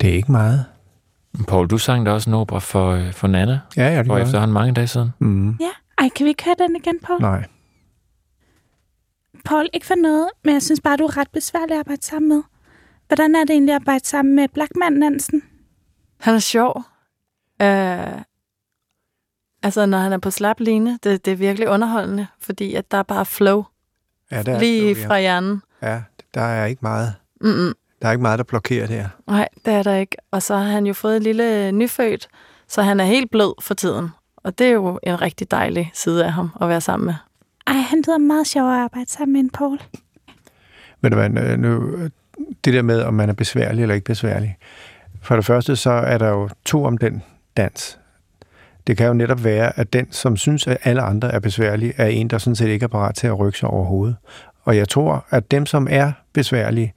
Det 0.00 0.10
er 0.10 0.14
ikke 0.14 0.32
meget. 0.32 0.64
Paul, 1.48 1.66
du 1.68 1.78
sang 1.78 2.06
da 2.06 2.10
også 2.10 2.30
en 2.30 2.34
opera 2.34 2.58
for, 2.58 2.90
øh, 2.90 3.12
for 3.12 3.28
Nana, 3.28 3.60
Ja, 3.76 3.88
ja, 3.94 3.98
det 3.98 4.08
gør 4.08 4.16
efterhånden 4.16 4.54
mange 4.54 4.72
dage 4.74 4.86
siden. 4.86 5.10
Mm. 5.18 5.50
ja. 5.60 5.70
Ej, 5.98 6.08
kan 6.16 6.24
vi 6.24 6.28
ikke 6.30 6.44
høre 6.44 6.54
den 6.58 6.76
igen, 6.76 6.98
Paul? 7.02 7.20
Nej. 7.20 7.44
Paul, 9.44 9.68
ikke 9.72 9.86
for 9.86 9.94
noget, 9.94 10.28
men 10.44 10.54
jeg 10.54 10.62
synes 10.62 10.80
bare, 10.80 10.96
du 10.96 11.04
er 11.04 11.16
ret 11.16 11.30
besværlig 11.30 11.72
at 11.72 11.78
arbejde 11.78 12.04
sammen 12.04 12.28
med. 12.28 12.42
Hvordan 13.08 13.34
er 13.34 13.40
det 13.40 13.50
egentlig 13.50 13.74
at 13.74 13.80
arbejde 13.80 14.06
sammen 14.06 14.36
med 14.36 14.48
Blackman 14.48 14.92
Nansen? 14.92 15.42
Han 16.20 16.34
er 16.34 16.38
sjov. 16.38 16.82
Øh, 17.62 18.22
altså, 19.62 19.86
når 19.86 19.98
han 19.98 20.12
er 20.12 20.18
på 20.18 20.30
slap 20.30 20.60
line, 20.60 20.98
det, 21.02 21.24
det 21.24 21.32
er 21.32 21.36
virkelig 21.36 21.68
underholdende, 21.68 22.26
fordi 22.40 22.74
at 22.74 22.90
der 22.90 22.98
er 22.98 23.02
bare 23.02 23.26
flow 23.26 23.64
Ja, 24.30 24.42
der 24.42 24.54
er, 24.54 24.58
lige 24.58 25.00
ja. 25.00 25.06
fra 25.06 25.20
hjernen. 25.20 25.62
Ja, 25.82 26.02
der 26.34 26.40
er 26.40 26.66
ikke 26.66 26.80
meget. 26.82 27.14
Mm-mm. 27.40 27.74
Der 28.02 28.08
er 28.08 28.12
ikke 28.12 28.22
meget, 28.22 28.38
der 28.38 28.44
blokerer 28.44 28.86
der. 28.86 29.08
Nej, 29.26 29.48
det 29.64 29.74
er 29.74 29.82
der 29.82 29.94
ikke. 29.94 30.16
Og 30.30 30.42
så 30.42 30.56
har 30.56 30.70
han 30.70 30.86
jo 30.86 30.94
fået 30.94 31.16
et 31.16 31.22
lille 31.22 31.72
nyfødt, 31.72 32.28
så 32.68 32.82
han 32.82 33.00
er 33.00 33.04
helt 33.04 33.30
blød 33.30 33.62
for 33.62 33.74
tiden. 33.74 34.08
Og 34.36 34.58
det 34.58 34.66
er 34.66 34.70
jo 34.70 35.00
en 35.02 35.20
rigtig 35.20 35.50
dejlig 35.50 35.90
side 35.94 36.24
af 36.24 36.32
ham 36.32 36.50
at 36.60 36.68
være 36.68 36.80
sammen 36.80 37.06
med. 37.06 37.14
Ej, 37.68 37.74
han 37.74 38.02
lyder 38.06 38.18
meget 38.18 38.46
sjov 38.46 38.68
at 38.68 38.78
arbejde 38.78 39.10
sammen 39.10 39.32
med 39.32 39.40
en 39.40 39.50
Paul. 39.50 39.80
Men 41.00 41.12
hvad, 41.12 41.30
øh, 41.30 41.58
nu, 41.58 41.96
det 42.64 42.74
der 42.74 42.82
med, 42.82 43.02
om 43.02 43.14
man 43.14 43.28
er 43.28 43.32
besværlig 43.32 43.82
eller 43.82 43.94
ikke 43.94 44.04
besværlig. 44.04 44.56
For 45.22 45.36
det 45.36 45.44
første, 45.44 45.76
så 45.76 45.90
er 45.90 46.18
der 46.18 46.28
jo 46.28 46.48
to 46.64 46.84
om 46.84 46.98
den 46.98 47.22
dans. 47.56 47.98
Det 48.86 48.96
kan 48.96 49.06
jo 49.06 49.12
netop 49.12 49.44
være, 49.44 49.78
at 49.78 49.92
den, 49.92 50.12
som 50.12 50.36
synes, 50.36 50.66
at 50.66 50.78
alle 50.84 51.02
andre 51.02 51.32
er 51.32 51.38
besværlige, 51.38 51.92
er 51.96 52.06
en, 52.06 52.28
der 52.28 52.38
sådan 52.38 52.56
set 52.56 52.68
ikke 52.68 52.84
er 52.84 52.88
parat 52.88 53.14
til 53.14 53.26
at 53.26 53.38
rykke 53.38 53.58
sig 53.58 53.68
overhovedet. 53.68 54.16
Og 54.64 54.76
jeg 54.76 54.88
tror, 54.88 55.26
at 55.30 55.50
dem, 55.50 55.66
som 55.66 55.86
er 55.90 56.12
besværlige, 56.32 56.94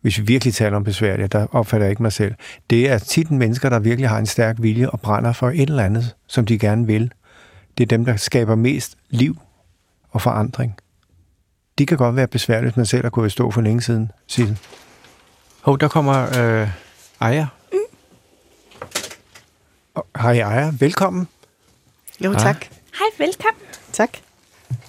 hvis 0.00 0.18
vi 0.18 0.24
virkelig 0.24 0.54
taler 0.54 0.76
om 0.76 0.84
besværlige, 0.84 1.28
der 1.28 1.46
opfatter 1.52 1.84
jeg 1.84 1.90
ikke 1.90 2.02
mig 2.02 2.12
selv, 2.12 2.34
det 2.70 2.90
er 2.90 2.98
tit 2.98 3.30
mennesker, 3.30 3.68
der 3.68 3.78
virkelig 3.78 4.08
har 4.08 4.18
en 4.18 4.26
stærk 4.26 4.56
vilje 4.58 4.90
og 4.90 5.00
brænder 5.00 5.32
for 5.32 5.50
et 5.50 5.60
eller 5.60 5.84
andet, 5.84 6.16
som 6.26 6.46
de 6.46 6.58
gerne 6.58 6.86
vil. 6.86 7.12
Det 7.78 7.84
er 7.84 7.88
dem, 7.88 8.04
der 8.04 8.16
skaber 8.16 8.54
mest 8.54 8.96
liv 9.10 9.36
og 10.14 10.22
forandring. 10.22 10.76
De 11.78 11.86
kan 11.86 11.98
godt 11.98 12.16
være 12.16 12.26
besværlige, 12.26 12.70
hvis 12.70 12.76
man 12.76 12.86
selv 12.86 13.04
har 13.04 13.10
gået 13.10 13.26
i 13.26 13.30
stå 13.30 13.50
for 13.50 13.60
længe 13.60 13.82
siden, 13.82 14.12
Sissel. 14.26 14.58
Hov, 15.62 15.78
der 15.78 15.88
kommer 15.88 16.38
øh, 16.38 16.68
Aya. 17.20 17.46
Mm. 17.72 17.78
Hej 20.20 20.32
Aya, 20.32 20.72
velkommen. 20.78 21.28
Jo, 22.24 22.34
tak. 22.34 22.66
Hej, 22.98 23.26
velkommen. 23.26 23.62
Tak. 23.92 24.10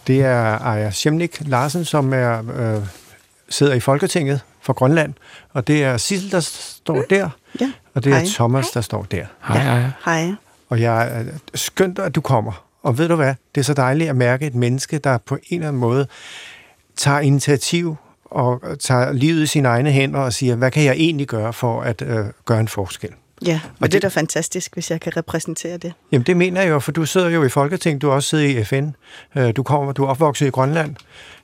Det 0.08 0.22
er 0.22 0.60
Aya 0.66 0.92
Schemnik 0.92 1.48
Larsen, 1.48 1.86
som 1.86 2.14
er, 2.14 2.52
øh, 2.56 2.88
sidder 3.50 3.74
i 3.74 3.80
Folketinget 3.80 4.42
for 4.62 4.74
Grønland. 4.74 5.14
Og 5.54 5.68
det 5.68 5.84
er 5.84 5.98
Sissel, 5.98 6.32
der 6.32 6.40
står 6.40 7.04
der. 7.10 7.30
Ja. 7.62 7.72
Og 7.94 8.04
det 8.04 8.14
er 8.14 8.18
Hej. 8.18 8.26
Thomas, 8.34 8.72
der 8.72 8.82
står 8.82 9.04
der. 9.04 9.26
Hej, 9.48 9.58
hej. 9.58 9.92
Hej. 10.06 10.34
Og 10.70 10.82
jeg 10.82 11.08
er 11.08 11.24
skønt, 11.56 12.00
at 12.00 12.16
du 12.16 12.22
kommer. 12.22 12.65
Og 12.86 12.98
ved 12.98 13.08
du 13.08 13.16
hvad? 13.16 13.34
Det 13.56 13.62
er 13.62 13.66
så 13.66 13.74
dejligt 13.74 14.10
at 14.10 14.16
mærke 14.16 14.48
et 14.48 14.56
menneske, 14.56 14.98
der 14.98 15.18
på 15.18 15.36
en 15.36 15.42
eller 15.52 15.68
anden 15.68 15.80
måde 15.80 16.08
tager 16.96 17.20
initiativ 17.20 17.96
og 18.26 18.62
tager 18.80 19.12
livet 19.14 19.44
i 19.44 19.46
sine 19.46 19.68
egne 19.68 19.92
hænder 19.92 20.20
og 20.20 20.34
siger, 20.34 20.56
hvad 20.56 20.72
kan 20.72 20.84
jeg 20.84 20.94
egentlig 20.94 21.28
gøre 21.28 21.54
for 21.54 21.82
at 21.82 22.02
øh, 22.02 22.26
gøre 22.46 22.60
en 22.60 22.68
forskel? 22.68 23.10
Ja, 23.46 23.60
og, 23.64 23.70
Og 23.82 23.88
det 23.88 23.96
er 23.96 24.00
det- 24.00 24.02
da 24.02 24.08
fantastisk, 24.20 24.74
hvis 24.74 24.92
jeg 24.92 25.02
kan 25.02 25.18
repræsentere 25.18 25.78
det. 25.78 25.94
Jamen 26.12 26.26
det 26.26 26.38
mener 26.38 26.62
jeg 26.62 26.70
jo, 26.70 26.80
for 26.80 26.92
du 26.92 27.06
sidder 27.06 27.30
jo 27.30 27.44
i 27.44 27.50
Folketinget, 27.50 28.02
du 28.02 28.08
har 28.08 28.16
også 28.16 28.30
siddet 28.30 28.46
i 28.50 28.64
FN, 28.64 28.90
øh, 29.36 29.56
du, 29.56 29.64
kommer, 29.64 29.92
du 29.92 30.04
er 30.04 30.08
opvokset 30.08 30.48
i 30.48 30.50
Grønland. 30.50 30.96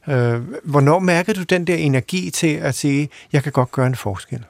Øh, 0.10 0.42
Hvornår 0.64 1.00
mærker 1.00 1.34
du 1.34 1.44
den 1.44 1.68
der 1.68 1.76
energi 1.76 2.30
til 2.30 2.56
at 2.56 2.76
sige, 2.76 3.10
jeg 3.34 3.44
kan 3.44 3.52
godt 3.52 3.72
gøre 3.72 3.88
en 3.88 3.96
forskel? 3.96 4.44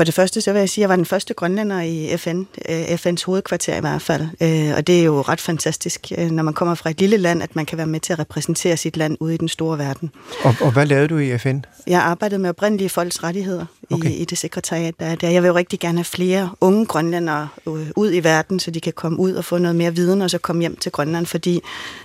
For 0.00 0.04
det 0.04 0.14
første, 0.14 0.40
så 0.40 0.52
vil 0.52 0.58
jeg 0.58 0.68
sige, 0.68 0.82
at 0.82 0.82
jeg 0.82 0.88
var 0.88 0.96
den 0.96 1.06
første 1.06 1.34
grønlænder 1.34 1.80
i 1.80 2.16
FN, 2.16 2.42
øh, 2.68 2.84
FN's 2.84 3.24
hovedkvarter 3.26 3.76
i 3.76 3.80
hvert 3.80 4.02
fald. 4.02 4.22
Øh, 4.40 4.76
Og 4.76 4.86
det 4.86 5.00
er 5.00 5.04
jo 5.04 5.20
ret 5.20 5.40
fantastisk, 5.40 6.12
øh, 6.18 6.30
når 6.30 6.42
man 6.42 6.54
kommer 6.54 6.74
fra 6.74 6.90
et 6.90 7.00
lille 7.00 7.16
land, 7.16 7.42
at 7.42 7.56
man 7.56 7.66
kan 7.66 7.78
være 7.78 7.86
med 7.86 8.00
til 8.00 8.12
at 8.12 8.18
repræsentere 8.18 8.76
sit 8.76 8.96
land 8.96 9.16
ude 9.20 9.34
i 9.34 9.36
den 9.36 9.48
store 9.48 9.78
verden. 9.78 10.10
Og, 10.42 10.54
og 10.60 10.72
hvad 10.72 10.86
lavede 10.86 11.08
du 11.08 11.18
i 11.18 11.38
FN? 11.38 11.58
Jeg 11.86 12.00
arbejdede 12.02 12.40
med 12.40 12.50
oprindelige 12.50 12.88
folks 12.88 13.22
rettigheder 13.22 13.66
Okay. 13.92 14.10
i, 14.10 14.14
i 14.14 14.24
det 14.24 14.38
sekretariat, 14.38 14.94
der 15.00 15.06
er 15.06 15.14
der. 15.14 15.28
Jeg 15.30 15.42
vil 15.42 15.48
jo 15.48 15.54
rigtig 15.54 15.80
gerne 15.80 15.98
have 15.98 16.04
flere 16.04 16.50
unge 16.60 16.86
grønlændere 16.86 17.48
ud 17.96 18.12
i 18.12 18.24
verden, 18.24 18.60
så 18.60 18.70
de 18.70 18.80
kan 18.80 18.92
komme 18.92 19.18
ud 19.18 19.32
og 19.32 19.44
få 19.44 19.58
noget 19.58 19.76
mere 19.76 19.94
viden, 19.94 20.22
og 20.22 20.30
så 20.30 20.38
komme 20.38 20.60
hjem 20.60 20.76
til 20.76 20.92
Grønland, 20.92 21.26
fordi 21.26 21.60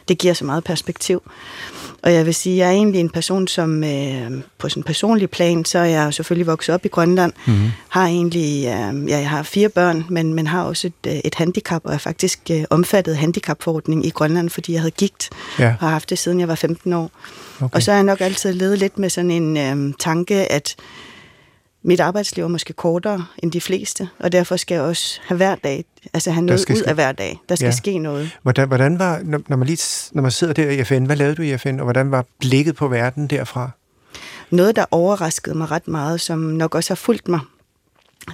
det 0.07 0.17
giver 0.17 0.33
så 0.33 0.45
meget 0.45 0.63
perspektiv. 0.63 1.21
Og 2.03 2.13
jeg 2.13 2.25
vil 2.25 2.35
sige, 2.35 2.57
jeg 2.57 2.67
er 2.67 2.71
egentlig 2.71 2.99
en 2.99 3.09
person, 3.09 3.47
som 3.47 3.83
øh, 3.83 4.31
på 4.57 4.69
sådan 4.69 4.79
en 4.79 4.83
personlig 4.83 5.29
plan, 5.29 5.65
så 5.65 5.79
er 5.79 5.83
jeg 5.85 6.13
selvfølgelig 6.13 6.47
vokset 6.47 6.75
op 6.75 6.85
i 6.85 6.87
Grønland, 6.87 7.33
mm-hmm. 7.47 7.69
Har 7.89 8.05
egentlig, 8.07 8.65
øh, 8.65 9.09
ja, 9.09 9.17
jeg 9.19 9.29
har 9.29 9.43
fire 9.43 9.69
børn, 9.69 10.05
men, 10.09 10.33
men 10.33 10.47
har 10.47 10.63
også 10.63 10.87
et, 10.87 10.93
øh, 11.11 11.13
et 11.15 11.35
handicap, 11.35 11.81
og 11.85 11.93
er 11.93 11.97
faktisk 11.97 12.39
øh, 12.51 12.63
omfattet 12.69 13.11
af 13.11 13.17
handicapforordning 13.17 14.05
i 14.05 14.09
Grønland, 14.09 14.49
fordi 14.49 14.71
jeg 14.73 14.81
havde 14.81 14.91
gigt, 14.91 15.29
Ja. 15.59 15.67
og 15.67 15.73
har 15.79 15.89
haft 15.89 16.09
det 16.09 16.19
siden 16.19 16.39
jeg 16.39 16.47
var 16.47 16.55
15 16.55 16.93
år. 16.93 17.11
Okay. 17.61 17.75
Og 17.75 17.83
så 17.83 17.91
har 17.91 17.97
jeg 17.97 18.03
nok 18.03 18.21
altid 18.21 18.53
levet 18.53 18.79
lidt 18.79 18.99
med 18.99 19.09
sådan 19.09 19.31
en 19.31 19.57
øhm, 19.57 19.93
tanke, 19.93 20.35
at 20.51 20.75
mit 21.83 21.99
arbejdsliv 21.99 22.43
er 22.43 22.47
måske 22.47 22.73
kortere 22.73 23.25
end 23.43 23.51
de 23.51 23.61
fleste, 23.61 24.09
og 24.19 24.31
derfor 24.31 24.55
skal 24.57 24.75
jeg 24.75 24.83
også 24.83 25.19
have 25.27 25.35
hver 25.37 25.55
dag, 25.55 25.85
altså 26.13 26.31
have 26.31 26.45
noget 26.45 26.59
ud 26.59 26.75
ske- 26.75 26.87
af 26.89 26.93
hver 26.93 27.11
dag. 27.11 27.39
Der 27.49 27.55
skal 27.55 27.65
Ja. 27.65 27.71
ske 27.71 27.97
noget. 27.99 28.29
Hvordan, 28.43 28.67
hvordan 28.67 28.99
var, 28.99 29.21
når, 29.23 29.41
når, 29.47 29.57
man 29.57 29.67
lige, 29.67 30.09
når 30.11 30.21
man 30.21 30.31
sidder 30.31 30.53
der 30.53 30.69
i 30.69 30.83
FN, 30.83 31.05
hvad 31.05 31.15
lavede 31.15 31.35
du 31.35 31.41
i 31.41 31.57
FN, 31.57 31.77
og 31.79 31.83
hvordan 31.83 32.11
var 32.11 32.25
blikket 32.39 32.75
på 32.75 32.87
verden 32.87 33.27
derfra? 33.27 33.69
noget, 34.49 34.75
der 34.75 34.85
overraskede 34.91 35.57
mig 35.57 35.71
ret 35.71 35.87
meget, 35.87 36.21
som 36.21 36.39
nok 36.39 36.75
også 36.75 36.89
har 36.89 36.95
fulgt 36.95 37.27
mig, 37.27 37.39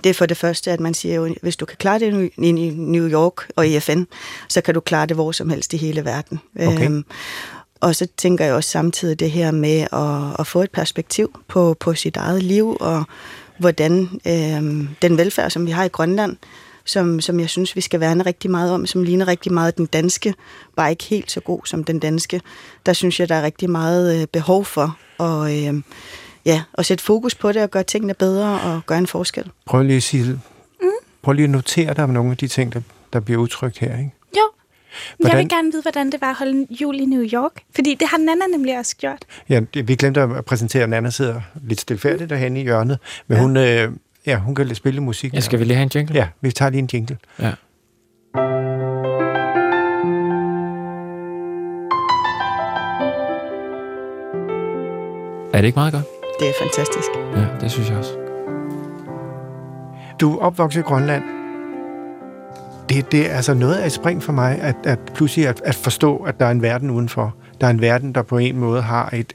det 0.04 0.10
er 0.10 0.14
for 0.14 0.26
det 0.26 0.38
første, 0.38 0.72
at 0.72 0.80
man 0.80 0.94
siger 0.94 1.16
jo, 1.16 1.36
hvis 1.42 1.56
du 1.56 1.66
kan 1.66 1.78
klare 1.78 2.00
det 2.00 2.32
i 2.38 2.52
New 2.72 3.10
York 3.10 3.34
og 3.56 3.68
i 3.68 3.80
FN, 3.80 4.04
så 4.50 4.62
kan 4.62 4.74
du 4.74 4.80
klare 4.80 5.06
det 5.06 5.16
hvor 5.16 5.32
som 5.32 5.50
helst 5.50 5.74
i 5.74 5.78
hele 5.78 6.06
verden. 6.06 6.40
Okay. 6.56 6.86
Øhm, 6.86 7.06
og 7.80 7.96
så 7.96 8.08
tænker 8.18 8.46
jeg 8.46 8.54
også 8.54 8.70
samtidig 8.70 9.20
det 9.20 9.32
her 9.32 9.52
med 9.52 9.88
at, 9.92 10.40
at 10.40 10.48
få 10.48 10.62
et 10.62 10.72
perspektiv 10.72 11.40
på, 11.48 11.76
på 11.80 11.94
sit 11.94 12.18
eget 12.18 12.44
liv, 12.44 12.78
og 12.80 13.04
hvordan 13.58 14.10
øhm, 14.28 14.90
den 15.02 15.18
velfærd, 15.18 15.50
som 15.50 15.66
vi 15.66 15.72
har 15.72 15.84
i 15.84 15.88
Grønland, 15.88 16.38
som, 16.86 17.22
som 17.22 17.40
jeg 17.40 17.50
synes, 17.50 17.76
vi 17.76 17.82
skal 17.82 18.00
værne 18.00 18.26
rigtig 18.26 18.52
meget 18.52 18.72
om, 18.72 18.86
som 18.86 19.04
ligner 19.04 19.28
rigtig 19.28 19.54
meget 19.54 19.78
den 19.78 19.86
danske, 19.86 20.34
bare 20.76 20.90
ikke 20.90 21.04
helt 21.04 21.32
så 21.32 21.40
god 21.40 21.62
som 21.66 21.84
den 21.84 22.00
danske. 22.00 22.42
Der 22.86 22.94
synes 22.94 23.20
jeg, 23.20 23.30
der 23.30 23.36
er 23.36 23.44
rigtig 23.44 23.70
meget 23.70 24.22
øh, 24.22 24.28
behov 24.28 24.66
for 24.66 24.98
at, 25.20 25.68
øh, 25.68 25.82
ja, 26.45 26.62
at 26.74 26.86
sætte 26.86 27.03
fokus 27.03 27.36
på 27.36 27.51
det 27.51 27.63
og 27.63 27.71
gøre 27.71 27.83
tingene 27.83 28.13
bedre 28.13 28.60
og 28.62 28.81
gøre 28.86 28.98
en 28.98 29.07
forskel. 29.07 29.51
Prøv 29.65 29.83
lige 29.83 29.98
at 29.98 30.03
sige, 30.03 30.39
mm. 30.81 30.88
prøv 31.21 31.31
lige 31.33 31.43
at 31.43 31.50
notere 31.50 31.93
dig 31.93 32.07
nogle 32.07 32.31
af 32.31 32.38
de 32.38 32.48
ting, 32.48 32.74
der, 32.74 32.81
der 33.13 33.19
bliver 33.19 33.41
udtrykt 33.41 33.77
her, 33.79 33.98
ikke? 33.98 34.12
Jo. 34.38 34.41
Hvordan- 35.19 35.38
Jeg 35.38 35.43
vil 35.43 35.50
gerne 35.50 35.71
vide, 35.71 35.81
hvordan 35.81 36.12
det 36.12 36.21
var 36.21 36.29
at 36.29 36.36
holde 36.36 36.67
jul 36.81 36.95
i 37.00 37.05
New 37.05 37.24
York. 37.33 37.51
Fordi 37.75 37.93
det 37.95 38.07
har 38.07 38.17
Nana 38.17 38.48
nemlig 38.51 38.77
også 38.79 38.95
gjort. 38.98 39.25
Ja, 39.50 39.62
vi 39.74 39.95
glemte 39.95 40.21
at 40.21 40.45
præsentere, 40.45 40.83
at 40.83 40.89
Nana 40.89 41.10
sidder 41.10 41.41
lidt 41.67 41.81
stilfærdigt 41.81 42.29
derhenne 42.29 42.60
i 42.60 42.63
hjørnet, 42.63 43.00
men 43.27 43.36
Ja. 43.38 43.41
hun, 43.41 43.57
øh, 43.57 43.91
ja, 44.25 44.38
hun 44.38 44.55
kan 44.55 44.75
spille 44.75 45.01
musik. 45.01 45.33
Ja, 45.33 45.39
skal 45.39 45.60
vi 45.60 45.63
lige 45.63 45.75
have 45.75 45.83
en 45.83 45.91
jingle? 45.95 46.15
Ja, 46.15 46.27
vi 46.41 46.51
tager 46.51 46.69
lige 46.69 46.79
en 46.79 46.89
jingle. 46.93 47.17
ja. 47.39 47.51
Er 55.53 55.57
det 55.62 55.63
ikke 55.67 55.75
meget 55.79 55.93
godt? 55.93 56.05
Det 56.40 56.50
er 56.50 56.54
fantastisk. 56.62 57.10
Ja, 57.36 57.46
det 57.62 57.72
synes 57.72 57.90
jeg 57.90 57.98
også. 57.98 58.14
Du 60.22 60.34
er 60.38 60.42
opvokset 60.42 60.80
i 60.80 60.84
Grønland. 60.84 61.24
Det, 62.90 63.12
det 63.12 63.32
er 63.32 63.36
altså 63.36 63.54
noget 63.54 63.76
af 63.76 63.86
et 63.86 63.92
spring 63.92 64.24
for 64.24 64.32
mig, 64.34 64.60
at, 64.62 64.76
at 64.84 65.00
pludselig 65.16 65.48
at, 65.48 65.62
at 65.66 65.76
forstå, 65.76 66.18
at 66.18 66.40
der 66.40 66.46
er 66.46 66.52
en 66.52 66.62
verden 66.62 66.90
udenfor. 66.90 67.36
Der 67.62 67.68
er 67.68 67.72
en 67.72 67.82
verden, 67.82 68.16
der 68.16 68.22
på 68.22 68.38
en 68.38 68.58
måde 68.58 68.82
har 68.82 69.10
et, 69.14 69.34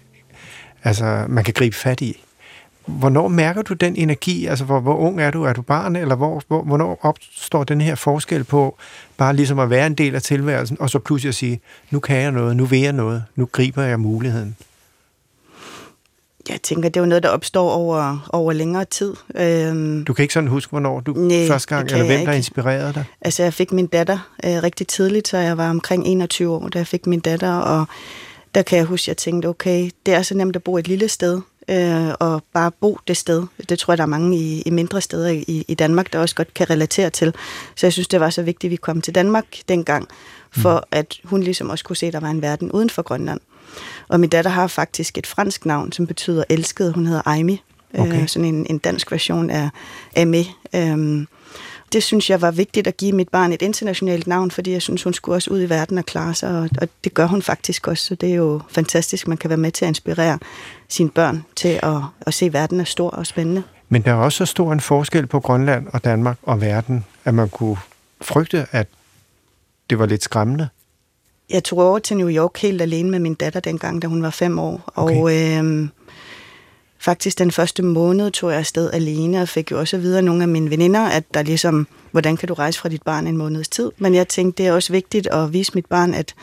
altså 0.84 1.24
man 1.28 1.44
kan 1.44 1.54
gribe 1.54 1.76
fat 1.76 2.00
i. 2.00 2.22
Hvornår 2.86 3.28
mærker 3.28 3.62
du 3.62 3.74
den 3.74 3.96
energi? 3.96 4.46
Altså, 4.46 4.64
hvor, 4.64 4.80
hvor 4.80 4.96
ung 4.96 5.20
er 5.20 5.30
du? 5.30 5.42
Er 5.42 5.52
du 5.52 5.62
barn? 5.62 5.96
Eller 5.96 6.14
hvor, 6.14 6.42
hvor, 6.48 6.62
hvornår 6.62 6.98
opstår 7.02 7.64
den 7.64 7.80
her 7.80 7.94
forskel 7.94 8.44
på 8.44 8.76
bare 9.16 9.36
ligesom 9.36 9.58
at 9.58 9.70
være 9.70 9.86
en 9.86 9.94
del 9.94 10.14
af 10.14 10.22
tilværelsen, 10.22 10.76
og 10.80 10.90
så 10.90 10.98
pludselig 10.98 11.28
at 11.28 11.34
sige, 11.34 11.60
nu 11.90 12.00
kan 12.00 12.16
jeg 12.16 12.32
noget, 12.32 12.56
nu 12.56 12.64
vil 12.64 12.80
jeg 12.80 12.92
noget, 12.92 13.24
nu 13.36 13.48
griber 13.52 13.82
jeg 13.82 14.00
muligheden. 14.00 14.56
Jeg 16.48 16.62
tænker, 16.62 16.88
det 16.88 16.96
er 16.96 17.00
jo 17.04 17.06
noget, 17.06 17.22
der 17.22 17.28
opstår 17.28 17.70
over, 17.70 18.28
over 18.32 18.52
længere 18.52 18.84
tid. 18.84 19.14
Øhm, 19.34 20.04
Du 20.04 20.12
kan 20.12 20.22
ikke 20.22 20.34
sådan 20.34 20.48
huske, 20.48 20.70
hvornår 20.70 21.00
du 21.00 21.12
Nej, 21.12 21.46
første 21.48 21.68
gang, 21.68 21.90
eller 21.90 22.06
hvem 22.06 22.26
der 22.26 22.32
inspirerede 22.32 22.92
dig? 22.92 23.04
Altså, 23.20 23.42
jeg 23.42 23.54
fik 23.54 23.72
min 23.72 23.86
datter 23.86 24.18
øh, 24.44 24.62
rigtig 24.62 24.86
tidligt, 24.86 25.28
så 25.28 25.38
jeg 25.38 25.56
var 25.56 25.70
omkring 25.70 26.06
21 26.06 26.54
år, 26.54 26.68
da 26.68 26.78
jeg 26.78 26.86
fik 26.86 27.06
min 27.06 27.20
datter, 27.20 27.52
og 27.52 27.86
der 28.54 28.62
kan 28.62 28.78
jeg 28.78 28.86
huske, 28.86 29.04
at 29.04 29.08
jeg 29.08 29.16
tænkte, 29.16 29.46
okay, 29.46 29.90
det 30.06 30.14
er 30.14 30.22
så 30.22 30.34
nemt 30.34 30.56
at 30.56 30.62
bo 30.62 30.76
et 30.76 30.88
lille 30.88 31.08
sted, 31.08 31.40
øh, 31.68 32.08
og 32.20 32.42
bare 32.52 32.70
bo 32.80 32.98
det 33.08 33.16
sted. 33.16 33.42
Det 33.68 33.78
tror 33.78 33.92
jeg, 33.92 33.98
der 33.98 34.04
er 34.04 34.08
mange 34.08 34.36
i, 34.36 34.62
i 34.62 34.70
mindre 34.70 35.00
steder 35.00 35.28
i, 35.30 35.64
i 35.68 35.74
Danmark, 35.74 36.12
der 36.12 36.18
også 36.18 36.34
godt 36.34 36.54
kan 36.54 36.70
relatere 36.70 37.10
til. 37.10 37.34
Så 37.76 37.86
jeg 37.86 37.92
synes, 37.92 38.08
det 38.08 38.20
var 38.20 38.30
så 38.30 38.42
vigtigt, 38.42 38.68
at 38.68 38.70
vi 38.70 38.76
kom 38.76 39.00
til 39.00 39.14
Danmark 39.14 39.44
dengang, 39.68 40.08
for 40.52 40.76
mm. 40.76 40.98
at 40.98 41.14
hun 41.24 41.42
ligesom 41.42 41.70
også 41.70 41.84
kunne 41.84 41.96
se, 41.96 42.06
at 42.06 42.12
der 42.12 42.20
var 42.20 42.30
en 42.30 42.42
verden 42.42 42.72
uden 42.72 42.90
for 42.90 43.02
Grønland. 43.02 43.40
Og 44.08 44.20
min 44.20 44.30
datter 44.30 44.50
har 44.50 44.66
faktisk 44.66 45.18
et 45.18 45.26
fransk 45.26 45.66
navn, 45.66 45.92
som 45.92 46.06
betyder 46.06 46.44
elsket. 46.48 46.92
Hun 46.92 47.06
hedder 47.06 47.22
Aimi. 47.26 47.62
Okay. 47.98 48.22
Øh, 48.22 48.28
sådan 48.28 48.54
en, 48.54 48.66
en 48.70 48.78
dansk 48.78 49.12
version 49.12 49.50
af 49.50 49.68
Aimé. 50.18 50.48
Øhm, 50.74 51.26
det 51.92 52.02
synes 52.02 52.30
jeg 52.30 52.42
var 52.42 52.50
vigtigt 52.50 52.86
at 52.86 52.96
give 52.96 53.12
mit 53.12 53.28
barn 53.28 53.52
et 53.52 53.62
internationalt 53.62 54.26
navn, 54.26 54.50
fordi 54.50 54.72
jeg 54.72 54.82
synes, 54.82 55.02
hun 55.02 55.12
skulle 55.12 55.36
også 55.36 55.50
ud 55.50 55.62
i 55.62 55.68
verden 55.68 55.98
og 55.98 56.06
klare 56.06 56.34
sig, 56.34 56.58
og, 56.58 56.68
og 56.80 56.88
det 57.04 57.14
gør 57.14 57.26
hun 57.26 57.42
faktisk 57.42 57.88
også, 57.88 58.04
så 58.04 58.14
det 58.14 58.30
er 58.30 58.34
jo 58.34 58.60
fantastisk, 58.68 59.28
man 59.28 59.36
kan 59.36 59.50
være 59.50 59.56
med 59.56 59.70
til 59.70 59.84
at 59.84 59.88
inspirere 59.88 60.38
sine 60.88 61.10
børn 61.10 61.44
til 61.56 61.80
at, 61.82 61.96
at 62.20 62.34
se, 62.34 62.46
at 62.46 62.52
verden 62.52 62.80
er 62.80 62.84
stor 62.84 63.10
og 63.10 63.26
spændende. 63.26 63.62
Men 63.88 64.02
der 64.02 64.10
er 64.10 64.16
også 64.16 64.36
så 64.36 64.44
stor 64.44 64.72
en 64.72 64.80
forskel 64.80 65.26
på 65.26 65.40
Grønland 65.40 65.86
og 65.92 66.04
Danmark 66.04 66.36
og 66.42 66.60
verden, 66.60 67.04
at 67.24 67.34
man 67.34 67.48
kunne 67.48 67.76
frygte, 68.20 68.66
at 68.72 68.88
det 69.90 69.98
var 69.98 70.06
lidt 70.06 70.22
skræmmende. 70.22 70.68
Jeg 71.50 71.64
tog 71.64 71.78
over 71.78 71.98
til 71.98 72.16
New 72.16 72.30
York 72.30 72.58
helt 72.58 72.82
alene 72.82 73.10
med 73.10 73.18
min 73.18 73.34
datter 73.34 73.60
dengang, 73.60 74.02
da 74.02 74.06
hun 74.06 74.22
var 74.22 74.30
fem 74.30 74.58
år, 74.58 74.82
og 74.86 75.34
øhm, 75.34 75.90
faktisk 76.98 77.38
den 77.38 77.50
første 77.50 77.82
måned 77.82 78.30
tog 78.30 78.50
jeg 78.50 78.58
afsted 78.58 78.90
alene, 78.92 79.42
og 79.42 79.48
fik 79.48 79.70
jo 79.70 79.78
også 79.78 79.96
at 79.96 80.02
vide 80.02 80.16
af 80.16 80.24
nogle 80.24 80.42
af 80.42 80.48
mine 80.48 80.70
veninder, 80.70 81.00
at 81.00 81.24
der 81.34 81.42
ligesom, 81.42 81.86
hvordan 82.10 82.36
kan 82.36 82.48
du 82.48 82.54
rejse 82.54 82.80
fra 82.80 82.88
dit 82.88 83.02
barn 83.02 83.26
en 83.26 83.36
måneds 83.36 83.68
tid? 83.68 83.92
Men 83.98 84.14
jeg 84.14 84.28
tænkte, 84.28 84.62
det 84.62 84.68
er 84.68 84.72
også 84.72 84.92
vigtigt 84.92 85.26
at 85.26 85.52
vise 85.52 85.72
mit 85.74 85.86
barn, 85.86 86.14
at 86.14 86.34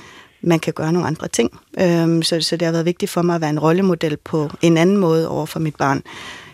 man 0.41 0.59
kan 0.59 0.73
gøre 0.73 0.93
nogle 0.93 1.07
andre 1.07 1.27
ting. 1.27 1.59
Øhm, 1.79 2.23
så, 2.23 2.41
så 2.41 2.57
det 2.57 2.65
har 2.65 2.71
været 2.71 2.85
vigtigt 2.85 3.11
for 3.11 3.21
mig 3.21 3.35
at 3.35 3.41
være 3.41 3.49
en 3.49 3.59
rollemodel 3.59 4.17
på 4.17 4.49
en 4.61 4.77
anden 4.77 4.97
måde 4.97 5.29
over 5.29 5.45
for 5.45 5.59
mit 5.59 5.75
barn, 5.75 6.03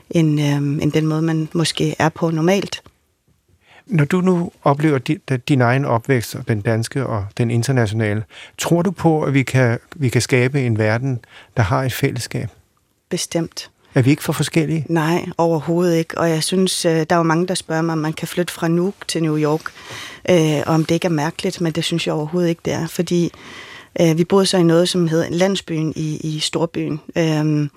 end, 0.10 0.42
øhm, 0.42 0.80
end 0.80 0.92
den 0.92 1.08
måde, 1.08 1.22
man 1.22 1.50
måske 1.54 1.96
er 2.00 2.10
på 2.10 2.32
normalt. 2.32 2.82
Når 3.90 4.06
du 4.06 4.22
nu 4.22 4.52
oplever 4.64 4.98
din, 4.98 5.20
din 5.48 5.62
egen 5.62 5.86
opvækst, 5.86 6.36
og 6.36 6.48
den 6.48 6.62
danske 6.62 7.06
og 7.06 7.26
den 7.38 7.52
internationale, 7.52 8.24
tror 8.58 8.82
du 8.82 8.92
på, 8.92 9.24
at 9.24 9.34
vi 9.34 9.44
kan, 9.44 9.80
vi 9.96 10.10
kan 10.10 10.22
skabe 10.22 10.62
en 10.62 10.78
verden, 10.78 11.20
der 11.58 11.64
har 11.64 11.84
et 11.84 11.94
fællesskab? 11.94 12.50
Bestemt. 13.10 13.70
Er 13.96 14.02
vi 14.02 14.10
ikke 14.10 14.24
for 14.24 14.34
forskellige? 14.34 14.86
Nej, 14.90 15.26
overhovedet 15.38 15.96
ikke. 15.96 16.18
Og 16.18 16.30
jeg 16.30 16.44
synes, 16.44 16.86
øh, 16.86 16.92
der 16.92 17.06
er 17.10 17.18
jo 17.18 17.24
mange, 17.24 17.48
der 17.48 17.54
spørger 17.54 17.82
mig, 17.82 17.94
om 17.94 18.00
man 18.00 18.14
kan 18.14 18.28
flytte 18.28 18.54
fra 18.54 18.68
Nuuk 18.68 18.94
til 19.08 19.24
New 19.24 19.38
York, 19.38 19.72
øh, 20.30 20.64
og 20.68 20.74
om 20.74 20.86
det 20.86 20.96
ikke 20.96 21.06
er 21.06 21.12
mærkeligt, 21.12 21.62
men 21.62 21.72
det 21.72 21.84
synes 21.84 22.08
jeg 22.08 22.16
overhovedet 22.16 22.50
ikke, 22.50 22.62
det 22.66 22.74
er. 22.74 22.88
Fordi 22.88 23.32
øh, 24.02 24.18
vi 24.18 24.24
boede 24.24 24.46
så 24.46 24.58
i 24.58 24.64
noget, 24.64 24.90
som 24.90 25.08
hedder 25.08 25.30
landsbyen 25.30 25.94
i, 25.96 26.18
i 26.18 26.40
storbyen. 26.40 27.02
Øh, 27.16 27.70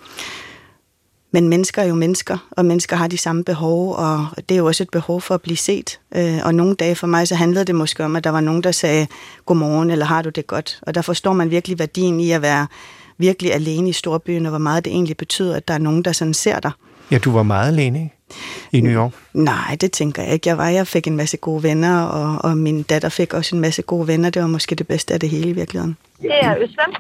men 1.32 1.48
mennesker 1.48 1.82
er 1.82 1.86
jo 1.86 1.94
mennesker, 1.94 2.48
og 2.50 2.64
mennesker 2.64 2.96
har 2.96 3.08
de 3.08 3.18
samme 3.18 3.44
behov, 3.44 3.94
og 3.94 4.26
det 4.36 4.54
er 4.54 4.58
jo 4.58 4.66
også 4.66 4.82
et 4.82 4.90
behov 4.90 5.20
for 5.20 5.34
at 5.34 5.42
blive 5.42 5.56
set. 5.56 6.00
Øh, 6.16 6.38
og 6.44 6.54
nogle 6.54 6.74
dage 6.74 6.94
for 6.94 7.06
mig, 7.06 7.28
så 7.28 7.34
handlede 7.34 7.64
det 7.64 7.74
måske 7.74 8.04
om, 8.04 8.16
at 8.16 8.24
der 8.24 8.30
var 8.30 8.40
nogen, 8.40 8.62
der 8.62 8.72
sagde, 8.72 9.06
godmorgen, 9.46 9.90
eller 9.90 10.06
har 10.06 10.22
du 10.22 10.28
det 10.28 10.46
godt? 10.46 10.80
Og 10.82 10.94
der 10.94 11.02
forstår 11.02 11.32
man 11.32 11.50
virkelig 11.50 11.78
værdien 11.78 12.20
i 12.20 12.30
at 12.30 12.42
være 12.42 12.66
virkelig 13.18 13.54
alene 13.54 13.88
i 13.88 13.92
storbyen, 13.92 14.46
og 14.46 14.50
hvor 14.50 14.58
meget 14.58 14.84
det 14.84 14.92
egentlig 14.92 15.16
betyder, 15.16 15.56
at 15.56 15.68
der 15.68 15.74
er 15.74 15.78
nogen, 15.78 16.02
der 16.02 16.12
sådan 16.12 16.34
ser 16.34 16.60
dig. 16.60 16.70
Ja, 17.10 17.18
du 17.18 17.32
var 17.32 17.42
meget 17.42 17.72
alene, 17.72 18.02
ikke? 18.02 18.16
I 18.72 18.80
New 18.80 18.92
York. 18.92 19.12
Nej, 19.32 19.76
det 19.80 19.92
tænker 19.92 20.22
jeg 20.22 20.32
ikke. 20.32 20.48
Jeg 20.48 20.58
var, 20.58 20.68
jeg 20.68 20.86
fik 20.86 21.06
en 21.06 21.16
masse 21.16 21.36
gode 21.36 21.62
venner, 21.62 22.02
og, 22.02 22.50
og 22.50 22.56
min 22.56 22.82
datter 22.82 23.08
fik 23.08 23.34
også 23.34 23.56
en 23.56 23.60
masse 23.60 23.82
gode 23.82 24.06
venner. 24.06 24.30
Det 24.30 24.42
var 24.42 24.48
måske 24.48 24.74
det 24.74 24.86
bedste 24.86 25.14
af 25.14 25.20
det 25.20 25.28
hele 25.28 25.48
i 25.48 25.52
virkeligheden. 25.52 25.96
Det 26.22 26.30
er 26.42 26.56
Øslem. 26.56 26.94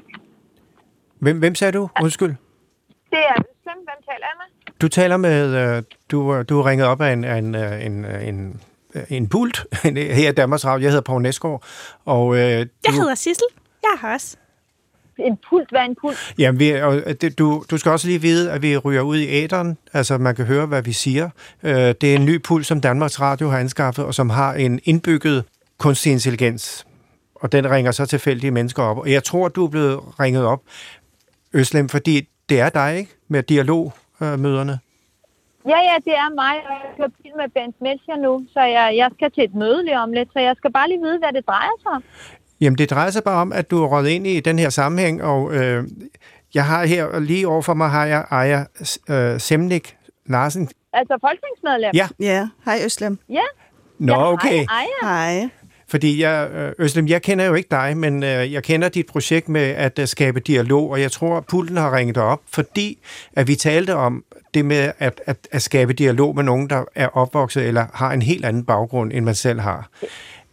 Hvem, 1.18 1.38
hvem 1.38 1.54
sagde 1.54 1.72
du? 1.72 1.88
Undskyld. 2.02 2.34
Det 3.12 3.18
er 3.18 3.34
Øslem. 3.34 3.78
Hvem 3.84 4.00
taler 4.10 4.26
med? 4.40 4.72
Du 4.80 4.88
taler 4.88 5.16
med, 5.16 5.76
øh, 5.76 5.82
du, 6.10 6.34
øh, 6.34 6.44
du 6.48 6.60
er 6.60 6.66
ringet 6.66 6.86
op 6.86 7.00
af 7.00 7.12
en, 7.12 7.24
af 7.24 7.36
en, 7.38 7.54
øh, 7.54 7.86
en, 7.86 8.04
en, 8.04 8.60
en 9.08 9.28
pult 9.28 9.66
her 10.18 10.30
i 10.30 10.32
Danmarks 10.32 10.64
Radio. 10.64 10.82
Jeg 10.82 10.90
hedder 10.90 11.02
Poul 11.02 11.22
Næsgaard, 11.22 11.64
og 12.04 12.34
øh, 12.34 12.40
Jeg 12.40 12.66
du, 12.86 12.92
hedder 12.92 13.14
Sissel. 13.14 13.46
Jeg 13.82 13.98
har 14.00 14.14
også. 14.14 14.36
En 15.18 15.38
pult. 15.48 15.70
Hvad 15.70 15.80
er 15.80 15.84
en 15.84 15.96
pult? 16.00 16.34
Jamen, 16.38 16.58
vi, 16.58 16.70
og 16.72 17.02
det, 17.20 17.38
du, 17.38 17.64
du 17.70 17.78
skal 17.78 17.92
også 17.92 18.06
lige 18.06 18.20
vide, 18.20 18.52
at 18.52 18.62
vi 18.62 18.76
ryger 18.76 19.00
ud 19.00 19.16
i 19.16 19.28
æderen, 19.28 19.78
altså 19.92 20.18
man 20.18 20.34
kan 20.34 20.44
høre, 20.44 20.66
hvad 20.66 20.82
vi 20.82 20.92
siger. 20.92 21.30
Øh, 21.62 21.72
det 21.72 22.04
er 22.04 22.14
en 22.14 22.24
ny 22.24 22.42
pult, 22.42 22.66
som 22.66 22.80
Danmarks 22.80 23.20
Radio 23.20 23.48
har 23.48 23.58
anskaffet, 23.58 24.04
og 24.04 24.14
som 24.14 24.30
har 24.30 24.54
en 24.54 24.80
indbygget 24.84 25.44
kunstig 25.78 26.12
intelligens. 26.12 26.86
Og 27.34 27.52
den 27.52 27.70
ringer 27.70 27.92
så 27.92 28.06
tilfældige 28.06 28.50
mennesker 28.50 28.82
op. 28.82 28.98
Og 28.98 29.12
jeg 29.12 29.24
tror, 29.24 29.48
du 29.48 29.64
er 29.64 29.68
blevet 29.68 30.00
ringet 30.20 30.44
op, 30.44 30.60
Øslem, 31.52 31.88
fordi 31.88 32.28
det 32.52 32.60
er 32.60 32.68
dig, 32.68 32.98
ikke? 32.98 33.10
Med 33.28 33.42
dialogmøderne. 33.42 34.78
Ja, 35.72 35.78
ja, 35.88 35.96
det 36.04 36.14
er 36.24 36.30
mig, 36.34 36.54
og 36.68 36.74
jeg 36.82 36.90
kører 36.96 37.08
bil 37.22 37.32
med 37.36 37.48
Bent 37.54 37.76
Melcher 37.80 38.16
nu, 38.16 38.46
så 38.52 38.60
jeg, 38.60 38.94
jeg 38.96 39.10
skal 39.16 39.30
til 39.30 39.44
et 39.44 39.54
møde 39.54 39.84
lige 39.84 40.00
om 40.00 40.12
lidt, 40.12 40.28
så 40.32 40.38
jeg 40.38 40.54
skal 40.56 40.72
bare 40.72 40.88
lige 40.88 41.00
vide, 41.00 41.18
hvad 41.18 41.32
det 41.32 41.46
drejer 41.46 41.76
sig 41.82 41.90
om. 41.92 42.02
Jamen, 42.60 42.78
det 42.78 42.90
drejer 42.90 43.10
sig 43.10 43.24
bare 43.24 43.40
om, 43.40 43.52
at 43.52 43.70
du 43.70 43.82
er 43.84 43.88
røget 43.88 44.08
ind 44.08 44.26
i 44.26 44.40
den 44.40 44.58
her 44.58 44.70
sammenhæng, 44.70 45.22
og 45.22 45.54
øh, 45.54 45.84
jeg 46.54 46.64
har 46.64 46.84
her, 46.86 47.20
lige 47.20 47.48
overfor 47.48 47.74
mig 47.74 47.90
har 47.90 48.06
jeg 48.06 48.24
Aya 48.30 48.64
øh, 49.10 49.40
Semnik 49.40 49.96
Larsen. 50.26 50.68
Altså 50.92 51.18
folketingsmedlem? 51.20 51.90
Ja. 51.94 52.08
Ja, 52.20 52.48
hej 52.64 52.78
Øslem. 52.84 53.18
Ja. 53.28 53.46
Nå, 53.98 54.12
ja, 54.12 54.32
okay. 54.32 54.58
Hej, 54.58 54.86
Aya. 55.02 55.40
Hej. 55.40 55.48
Fordi 55.92 56.22
jeg, 56.22 56.50
øh, 56.50 56.72
Øslem, 56.78 57.06
jeg 57.06 57.22
kender 57.22 57.44
jo 57.44 57.54
ikke 57.54 57.68
dig, 57.70 57.96
men 57.96 58.22
øh, 58.22 58.52
jeg 58.52 58.62
kender 58.62 58.88
dit 58.88 59.06
projekt 59.06 59.48
med 59.48 59.60
at 59.60 59.98
øh, 59.98 60.06
skabe 60.06 60.40
dialog, 60.40 60.90
og 60.90 61.00
jeg 61.00 61.12
tror, 61.12 61.36
at 61.36 61.46
pulten 61.46 61.76
har 61.76 61.96
ringet 61.96 62.14
dig 62.14 62.22
op, 62.22 62.40
fordi 62.52 62.98
at 63.32 63.48
vi 63.48 63.54
talte 63.54 63.94
om 63.94 64.24
det 64.54 64.64
med 64.64 64.92
at, 64.98 65.20
at, 65.26 65.36
at 65.50 65.62
skabe 65.62 65.92
dialog 65.92 66.36
med 66.36 66.44
nogen, 66.44 66.70
der 66.70 66.84
er 66.94 67.08
opvokset 67.08 67.66
eller 67.68 67.86
har 67.94 68.12
en 68.12 68.22
helt 68.22 68.44
anden 68.44 68.64
baggrund, 68.64 69.12
end 69.12 69.24
man 69.24 69.34
selv 69.34 69.60
har. 69.60 69.88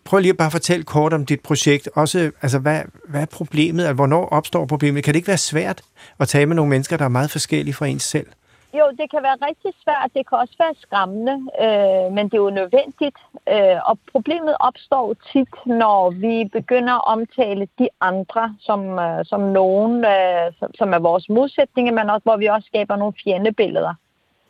Prøv 0.03 0.19
lige 0.19 0.29
at 0.29 0.37
bare 0.37 0.51
fortælle 0.51 0.83
kort 0.83 1.13
om 1.13 1.25
dit 1.25 1.39
projekt. 1.39 1.89
Også, 1.95 2.31
altså, 2.41 2.59
hvad, 2.59 2.81
hvad 3.09 3.21
er 3.21 3.25
problemet? 3.25 3.83
Altså, 3.83 3.93
hvornår 3.93 4.25
opstår 4.29 4.65
problemet? 4.65 5.03
Kan 5.03 5.13
det 5.13 5.17
ikke 5.17 5.27
være 5.27 5.37
svært 5.37 5.81
at 6.19 6.27
tale 6.27 6.45
med 6.45 6.55
nogle 6.55 6.69
mennesker, 6.69 6.97
der 6.97 7.05
er 7.05 7.09
meget 7.09 7.31
forskellige 7.31 7.73
fra 7.73 7.85
ens 7.85 8.03
selv? 8.03 8.27
Jo, 8.73 8.85
det 8.99 9.11
kan 9.11 9.23
være 9.23 9.47
rigtig 9.47 9.73
svært. 9.83 10.11
Det 10.15 10.27
kan 10.27 10.37
også 10.37 10.55
være 10.59 10.75
skræmmende, 10.81 11.35
øh, 11.63 12.13
men 12.15 12.25
det 12.25 12.33
er 12.33 12.45
jo 12.47 12.49
nødvendigt. 12.49 13.17
Øh, 13.53 13.77
og 13.89 13.99
problemet 14.11 14.55
opstår 14.59 15.13
tit, 15.31 15.53
når 15.65 16.09
vi 16.09 16.49
begynder 16.51 16.93
at 16.93 17.07
omtale 17.15 17.67
de 17.79 17.89
andre 18.01 18.55
som, 18.59 18.99
øh, 18.99 19.25
som 19.25 19.41
nogen, 19.41 20.05
øh, 20.05 20.53
som, 20.59 20.69
som 20.75 20.93
er 20.93 20.99
vores 20.99 21.29
modsætninger, 21.29 21.93
men 21.93 22.09
også 22.09 22.23
hvor 22.23 22.37
vi 22.37 22.45
også 22.45 22.67
skaber 22.67 22.95
nogle 22.95 23.13
fjendebilleder. 23.23 23.93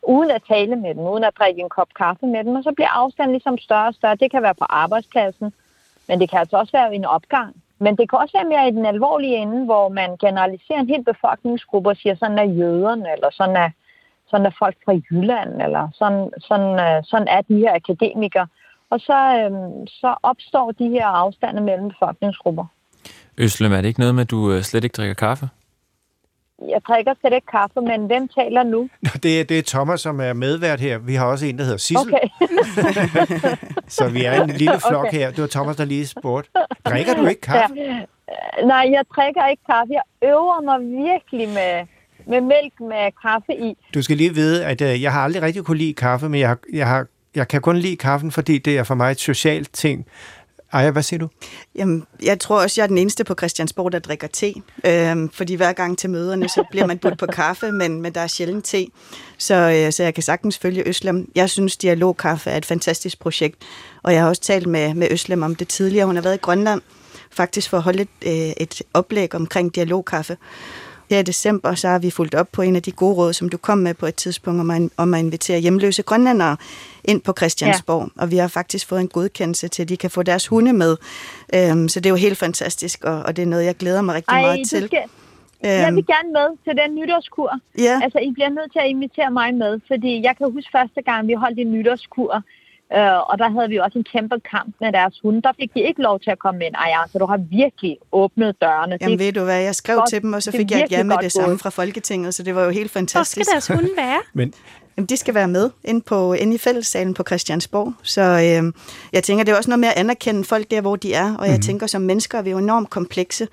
Uden 0.03 0.31
at 0.31 0.43
tale 0.47 0.75
med 0.75 0.95
dem, 0.95 1.03
uden 1.03 1.23
at 1.23 1.37
drikke 1.39 1.61
en 1.61 1.69
kop 1.69 1.89
kaffe 1.95 2.25
med 2.25 2.43
dem, 2.43 2.55
og 2.55 2.63
så 2.63 2.71
bliver 2.71 2.89
afstanden 2.89 3.31
ligesom 3.31 3.57
større 3.57 3.87
og 3.87 3.93
større. 3.93 4.15
Det 4.15 4.31
kan 4.31 4.43
være 4.43 4.55
på 4.55 4.65
arbejdspladsen, 4.69 5.53
men 6.07 6.19
det 6.19 6.29
kan 6.29 6.39
altså 6.39 6.57
også 6.57 6.71
være 6.71 6.93
i 6.93 6.95
en 6.95 7.05
opgang. 7.05 7.55
Men 7.79 7.97
det 7.97 8.09
kan 8.09 8.19
også 8.19 8.37
være 8.37 8.49
mere 8.49 8.67
i 8.67 8.71
den 8.71 8.85
alvorlige 8.85 9.37
ende, 9.37 9.65
hvor 9.65 9.89
man 9.89 10.17
generaliserer 10.17 10.79
en 10.79 10.89
hel 10.89 11.03
befolkningsgruppe 11.03 11.89
og 11.89 11.97
siger, 11.97 12.15
sådan 12.15 12.39
er 12.39 12.43
jøderne, 12.43 13.11
eller 13.13 13.29
sådan 13.31 13.55
er 13.55 13.69
sådan 14.29 14.45
er 14.45 14.51
folk 14.59 14.75
fra 14.85 14.93
Jylland, 15.11 15.61
eller 15.61 15.89
sådan, 15.93 16.29
sådan, 16.39 16.73
øh, 16.79 17.03
sådan 17.03 17.27
er 17.27 17.41
de 17.41 17.55
her 17.55 17.75
akademikere. 17.75 18.47
Og 18.89 18.99
så, 18.99 19.17
øh, 19.39 19.51
så 19.87 20.15
opstår 20.23 20.71
de 20.71 20.89
her 20.89 21.05
afstande 21.07 21.61
mellem 21.61 21.89
befolkningsgrupper. 21.89 22.65
Øslem, 23.37 23.71
er 23.73 23.81
det 23.81 23.87
ikke 23.87 23.99
noget 23.99 24.15
med, 24.15 24.21
at 24.23 24.31
du 24.31 24.51
øh, 24.51 24.61
slet 24.61 24.83
ikke 24.83 24.93
drikker 24.93 25.13
kaffe? 25.13 25.49
Jeg 26.69 26.81
drikker 26.87 27.13
slet 27.21 27.33
ikke 27.33 27.47
kaffe, 27.47 27.81
men 27.81 28.05
hvem 28.05 28.27
taler 28.27 28.63
nu? 28.63 28.89
Det 29.23 29.39
er, 29.39 29.43
det 29.43 29.59
er 29.59 29.63
Thomas, 29.67 30.01
som 30.01 30.19
er 30.21 30.33
medvært 30.33 30.79
her. 30.79 30.97
Vi 30.97 31.15
har 31.15 31.25
også 31.25 31.45
en, 31.45 31.57
der 31.57 31.63
hedder 31.63 31.77
Sissel. 31.77 32.13
Okay. 32.13 32.27
Så 33.97 34.09
vi 34.09 34.25
er 34.25 34.43
en 34.43 34.49
lille 34.49 34.79
flok 34.89 35.05
Okay. 35.05 35.17
her. 35.17 35.29
Det 35.31 35.41
var 35.41 35.47
Thomas, 35.47 35.75
der 35.75 35.85
lige 35.85 36.07
spurgte. 36.07 36.49
Drikker 36.85 37.13
du 37.13 37.25
ikke 37.25 37.41
kaffe? 37.41 37.75
Ja. 37.75 37.99
Nej, 38.65 38.89
jeg 38.91 39.03
drikker 39.15 39.47
ikke 39.47 39.63
kaffe. 39.69 39.93
Jeg 39.93 40.03
øver 40.23 40.61
mig 40.61 40.79
virkelig 41.09 41.47
med, 41.49 41.85
med 42.29 42.41
mælk 42.41 42.73
med 42.79 43.11
kaffe 43.21 43.53
i. 43.53 43.77
Du 43.93 44.01
skal 44.01 44.17
lige 44.17 44.33
vide, 44.33 44.65
at 44.65 44.81
øh, 44.81 45.01
jeg 45.01 45.13
har 45.13 45.21
aldrig 45.21 45.41
rigtig 45.41 45.63
kunne 45.63 45.77
lide 45.77 45.93
kaffe, 45.93 46.29
men 46.29 46.39
jeg, 46.39 46.47
har, 46.47 46.59
jeg, 46.73 46.87
har, 46.87 47.05
jeg 47.35 47.47
kan 47.47 47.61
kun 47.61 47.77
lide 47.77 47.97
kaffen, 47.97 48.31
fordi 48.31 48.57
det 48.57 48.77
er 48.77 48.83
for 48.83 48.95
mig 48.95 49.11
et 49.11 49.19
socialt 49.19 49.73
ting. 49.73 50.05
Ej, 50.73 50.91
hvad 50.91 51.03
siger 51.03 51.19
du? 51.19 51.27
Jamen, 51.75 52.05
jeg 52.23 52.39
tror 52.39 52.61
også, 52.61 52.81
jeg 52.81 52.83
er 52.83 52.87
den 52.87 52.97
eneste 52.97 53.23
på 53.23 53.35
Christiansborg, 53.37 53.91
der 53.91 53.99
drikker 53.99 54.27
te. 54.27 54.53
Øhm, 54.85 55.29
fordi 55.29 55.55
hver 55.55 55.73
gang 55.73 55.97
til 55.97 56.09
møderne, 56.09 56.49
så 56.49 56.63
bliver 56.71 56.85
man 56.85 56.97
budt 56.97 57.17
på 57.17 57.25
kaffe, 57.25 57.71
men, 57.71 58.01
men 58.01 58.13
der 58.13 58.21
er 58.21 58.27
sjældent 58.27 58.65
te. 58.65 58.85
Så, 59.37 59.55
øh, 59.55 59.91
så 59.91 60.03
jeg 60.03 60.13
kan 60.13 60.23
sagtens 60.23 60.57
følge 60.57 60.87
Øslem. 60.87 61.31
Jeg 61.35 61.49
synes, 61.49 61.77
Dialogkaffe 61.77 62.49
er 62.49 62.57
et 62.57 62.65
fantastisk 62.65 63.19
projekt. 63.19 63.55
Og 64.03 64.13
jeg 64.13 64.21
har 64.21 64.29
også 64.29 64.41
talt 64.41 64.67
med, 64.67 64.93
med 64.93 65.07
Øslem 65.11 65.43
om 65.43 65.55
det 65.55 65.67
tidligere. 65.67 66.05
Hun 66.05 66.15
har 66.15 66.23
været 66.23 66.35
i 66.35 66.41
Grønland 66.41 66.81
faktisk 67.31 67.69
for 67.69 67.77
at 67.77 67.83
holde 67.83 68.01
et, 68.01 68.09
øh, 68.25 68.53
et 68.57 68.81
oplæg 68.93 69.35
omkring 69.35 69.75
Dialogkaffe. 69.75 70.37
Her 71.09 71.19
i 71.19 71.23
december, 71.23 71.75
så 71.75 71.87
har 71.87 71.99
vi 71.99 72.09
fulgt 72.09 72.35
op 72.35 72.47
på 72.51 72.61
en 72.61 72.75
af 72.75 72.81
de 72.83 72.91
gode 72.91 73.15
råd, 73.15 73.33
som 73.33 73.49
du 73.49 73.57
kom 73.57 73.77
med 73.77 73.93
på 73.93 74.05
et 74.05 74.15
tidspunkt, 74.15 74.59
om 74.61 74.71
at, 74.71 74.89
om 74.97 75.13
at 75.13 75.19
invitere 75.19 75.59
hjemløse 75.59 76.03
grønlændere 76.03 76.57
ind 77.03 77.21
på 77.21 77.33
Christiansborg. 77.37 78.09
Ja. 78.17 78.21
Og 78.21 78.31
vi 78.31 78.37
har 78.37 78.47
faktisk 78.47 78.87
fået 78.87 79.01
en 79.01 79.07
godkendelse 79.07 79.67
til, 79.67 79.81
at 79.83 79.89
de 79.89 79.97
kan 79.97 80.09
få 80.09 80.23
deres 80.23 80.47
hunde 80.47 80.73
med. 80.73 80.97
Øhm, 81.53 81.89
så 81.89 81.99
det 81.99 82.05
er 82.05 82.09
jo 82.09 82.15
helt 82.15 82.37
fantastisk, 82.37 83.03
og, 83.03 83.23
og 83.23 83.35
det 83.35 83.41
er 83.41 83.45
noget, 83.45 83.65
jeg 83.65 83.75
glæder 83.75 84.01
mig 84.01 84.15
rigtig 84.15 84.31
Ej, 84.33 84.41
meget 84.41 84.67
til. 84.69 84.87
skal, 84.87 85.03
jeg 85.63 85.87
Øhm, 85.87 85.95
vil 85.95 86.05
gerne 86.05 86.31
med 86.33 86.47
til 86.65 86.73
den 86.81 86.95
nytårskur. 86.95 87.51
ja, 87.77 87.99
Altså, 88.03 88.19
I 88.19 88.31
bliver 88.33 88.49
nødt 88.49 88.71
til 88.71 88.79
at 88.79 88.87
invitere 88.87 89.31
mig 89.31 89.53
med, 89.55 89.79
fordi 89.87 90.21
jeg 90.23 90.33
kan 90.37 90.51
huske 90.51 90.69
første 90.71 91.01
gang, 91.01 91.27
vi 91.27 91.33
holdt 91.33 91.59
en 91.59 91.71
nytårskur, 91.71 92.43
øh, 92.97 93.29
og 93.29 93.37
der 93.37 93.49
havde 93.49 93.69
vi 93.69 93.77
også 93.77 93.97
en 93.97 94.03
kæmpe 94.13 94.35
kamp 94.51 94.75
med 94.81 94.91
deres 94.91 95.19
hunde. 95.23 95.41
Der 95.41 95.51
fik 95.59 95.73
de 95.73 95.81
ikke 95.81 96.01
lov 96.01 96.19
til 96.19 96.31
at 96.31 96.39
komme 96.39 96.65
ind. 96.65 96.75
Ej, 96.75 96.91
altså, 97.01 97.17
du 97.17 97.25
har 97.25 97.37
virkelig 97.37 97.97
åbnet 98.11 98.55
dørene. 98.61 98.97
jamen 99.01 99.19
det, 99.19 99.25
ved 99.25 99.33
du 99.33 99.43
hvad, 99.43 99.61
jeg 99.61 99.75
skrev 99.75 99.97
godt. 99.97 100.09
til 100.09 100.21
dem, 100.21 100.33
og 100.33 100.43
så 100.43 100.51
fik 100.51 100.71
jeg 100.71 100.83
et 100.83 100.91
ja 100.91 101.03
med 101.03 101.17
det 101.21 101.31
samme 101.31 101.59
fra 101.59 101.69
Folketinget, 101.69 102.33
så 102.35 102.43
det 102.43 102.55
var 102.55 102.63
jo 102.63 102.69
helt 102.69 102.79
Hvor 102.81 102.87
skal 102.87 102.99
fantastisk. 102.99 103.51
deres 103.51 103.67
hunde 103.67 103.89
være? 103.97 104.19
Men 104.33 104.53
Jamen, 104.97 105.05
de 105.07 105.17
skal 105.17 105.33
være 105.33 105.47
med 105.47 105.69
ind, 105.83 106.01
på, 106.01 106.33
ind 106.33 106.53
i 106.53 106.57
fællessalen 106.57 107.13
på 107.13 107.23
Christiansborg. 107.27 107.93
Så 108.03 108.21
øh, 108.21 108.73
jeg 109.13 109.23
tænker, 109.23 109.43
det 109.43 109.51
er 109.51 109.57
også 109.57 109.69
noget 109.69 109.79
med 109.79 109.87
at 109.87 109.93
anerkende 109.97 110.43
folk 110.43 110.71
der, 110.71 110.81
hvor 110.81 110.95
de 110.95 111.13
er. 111.13 111.35
Og 111.35 111.45
jeg 111.45 111.53
Mhm. 111.53 111.61
tænker, 111.61 111.87
som 111.87 112.01
mennesker 112.01 112.37
er 112.37 112.41
vi 112.41 112.49
jo 112.49 112.57
enormt 112.57 112.89
komplekse. 112.89 113.47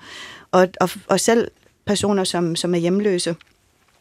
Og, 0.51 0.67
og, 0.81 0.89
og 1.07 1.19
selv 1.19 1.47
personer, 1.85 2.23
som, 2.23 2.55
som 2.55 2.73
er 2.73 2.77
hjemløse, 2.79 3.35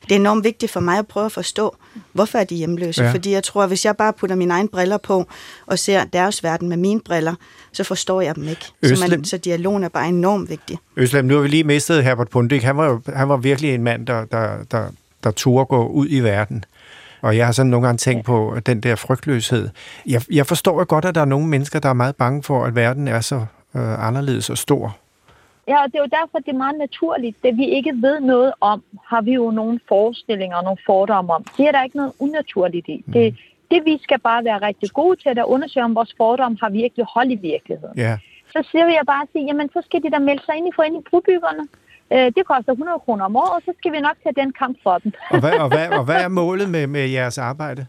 det 0.08 0.14
er 0.14 0.20
enormt 0.20 0.44
vigtigt 0.44 0.72
for 0.72 0.80
mig 0.80 0.98
at 0.98 1.06
prøve 1.06 1.26
at 1.26 1.32
forstå, 1.32 1.76
hvorfor 2.12 2.38
er 2.38 2.44
de 2.44 2.54
hjemløse. 2.54 3.04
Ja. 3.04 3.12
Fordi 3.12 3.32
jeg 3.32 3.42
tror, 3.44 3.62
at 3.62 3.68
hvis 3.68 3.84
jeg 3.84 3.96
bare 3.96 4.12
putter 4.12 4.36
mine 4.36 4.54
egne 4.54 4.68
briller 4.68 4.96
på 4.96 5.26
og 5.66 5.78
ser 5.78 6.04
deres 6.04 6.42
verden 6.42 6.68
med 6.68 6.76
mine 6.76 7.00
briller, 7.00 7.34
så 7.72 7.84
forstår 7.84 8.20
jeg 8.20 8.34
dem 8.34 8.48
ikke. 8.48 8.64
Så, 8.64 8.72
Øslem. 8.82 9.10
man, 9.10 9.24
så 9.24 9.36
dialogen 9.36 9.84
er 9.84 9.88
bare 9.88 10.08
enormt 10.08 10.50
vigtig. 10.50 10.78
Øslem, 10.96 11.24
nu 11.24 11.34
har 11.34 11.42
vi 11.42 11.48
lige 11.48 11.64
mistet 11.64 12.04
Herbert 12.04 12.28
Pundik. 12.28 12.62
Han 12.62 12.76
var, 12.76 13.00
han 13.16 13.28
var 13.28 13.36
virkelig 13.36 13.74
en 13.74 13.82
mand, 13.82 14.06
der, 14.06 14.24
der, 14.24 14.56
der, 14.70 14.86
der 15.24 15.30
turde 15.30 15.66
gå 15.66 15.86
ud 15.86 16.06
i 16.10 16.20
verden. 16.20 16.64
Og 17.22 17.36
jeg 17.36 17.46
har 17.46 17.52
sådan 17.52 17.70
nogle 17.70 17.86
gange 17.86 17.98
tænkt 17.98 18.24
på 18.26 18.56
den 18.66 18.80
der 18.80 18.94
frygtløshed. 18.94 19.68
Jeg, 20.06 20.22
jeg 20.30 20.46
forstår 20.46 20.78
jo 20.78 20.86
godt, 20.88 21.04
at 21.04 21.14
der 21.14 21.20
er 21.20 21.24
nogle 21.24 21.46
mennesker, 21.46 21.78
der 21.78 21.88
er 21.88 21.92
meget 21.92 22.16
bange 22.16 22.42
for, 22.42 22.64
at 22.64 22.74
verden 22.74 23.08
er 23.08 23.20
så 23.20 23.36
øh, 23.76 24.06
anderledes 24.06 24.50
og 24.50 24.58
stor. 24.58 24.96
Ja, 25.68 25.82
og 25.82 25.86
det 25.86 25.94
er 25.98 26.02
jo 26.02 26.16
derfor, 26.20 26.38
det 26.38 26.48
er 26.48 26.62
meget 26.64 26.78
naturligt. 26.78 27.36
Det 27.42 27.56
vi 27.56 27.64
ikke 27.64 27.92
ved 28.06 28.20
noget 28.20 28.52
om, 28.60 28.82
har 29.04 29.20
vi 29.22 29.32
jo 29.32 29.50
nogle 29.50 29.80
forestillinger 29.88 30.56
og 30.56 30.64
nogle 30.64 30.78
fordomme 30.86 31.32
om. 31.32 31.44
Det 31.56 31.68
er 31.68 31.72
der 31.72 31.82
ikke 31.84 31.96
noget 31.96 32.12
unaturligt 32.18 32.88
i. 32.88 33.04
Det, 33.12 33.36
det 33.70 33.84
vi 33.84 33.98
skal 34.02 34.18
bare 34.20 34.44
være 34.44 34.58
rigtig 34.58 34.90
gode 34.90 35.16
til, 35.16 35.28
at 35.28 35.44
undersøge, 35.44 35.84
om 35.84 35.94
vores 35.94 36.14
fordomme 36.16 36.58
har 36.62 36.70
virkelig 36.70 37.06
hold 37.14 37.30
i 37.30 37.34
virkeligheden. 37.34 37.96
Ja. 37.96 38.18
Så 38.52 38.68
siger 38.70 38.86
jeg 38.86 39.04
bare 39.06 39.26
sige, 39.32 39.44
jamen 39.44 39.68
så 39.72 39.82
skal 39.84 40.02
de 40.02 40.10
da 40.10 40.18
melde 40.18 40.42
sig 40.44 40.56
ind 40.56 40.68
i 40.68 40.72
Foreningen 40.76 41.06
Brobyggerne. 41.10 41.64
Øh, 42.12 42.32
det 42.36 42.46
koster 42.46 42.72
100 42.72 42.98
kroner 42.98 43.24
om 43.24 43.36
året, 43.36 43.54
og 43.56 43.62
så 43.64 43.72
skal 43.78 43.92
vi 43.92 44.00
nok 44.00 44.16
tage 44.22 44.40
den 44.42 44.52
kamp 44.52 44.76
for 44.82 44.98
dem. 44.98 45.12
Og 45.30 45.40
hvad, 45.40 45.58
og 45.58 45.68
hvad, 45.68 45.88
og 45.88 46.04
hvad 46.04 46.20
er 46.24 46.28
målet 46.42 46.68
med, 46.70 46.86
med 46.86 47.08
jeres 47.08 47.38
arbejde? 47.38 47.86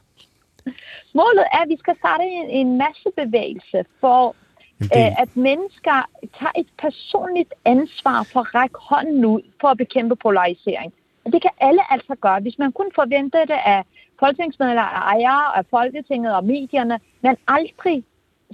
Målet 1.13 1.45
er, 1.53 1.61
at 1.63 1.69
vi 1.69 1.77
skal 1.79 1.95
starte 1.99 2.23
en, 2.23 2.49
en 2.49 2.77
massebevægelse 2.77 3.85
for, 4.01 4.35
Jamen, 4.79 4.89
det- 4.89 5.11
øh, 5.11 5.21
at 5.21 5.37
mennesker 5.37 5.97
tager 6.39 6.51
et 6.57 6.67
personligt 6.81 7.53
ansvar 7.65 8.23
for 8.33 8.39
at 8.39 8.55
række 8.55 8.75
hånden 8.79 9.25
ud 9.25 9.41
for 9.61 9.67
at 9.67 9.77
bekæmpe 9.77 10.15
polarisering. 10.15 10.93
Og 11.25 11.31
det 11.33 11.41
kan 11.41 11.51
alle 11.61 11.91
altså 11.93 12.15
gøre, 12.21 12.39
hvis 12.39 12.57
man 12.59 12.71
kun 12.71 12.89
forventer 12.95 13.45
det 13.45 13.59
af 13.65 13.83
folketingsmedlemmer, 14.19 14.81
af 14.83 15.13
ejere, 15.15 15.57
af 15.57 15.65
Folketinget 15.69 16.35
og 16.35 16.43
medierne, 16.43 16.99
men 17.21 17.35
aldrig 17.47 18.03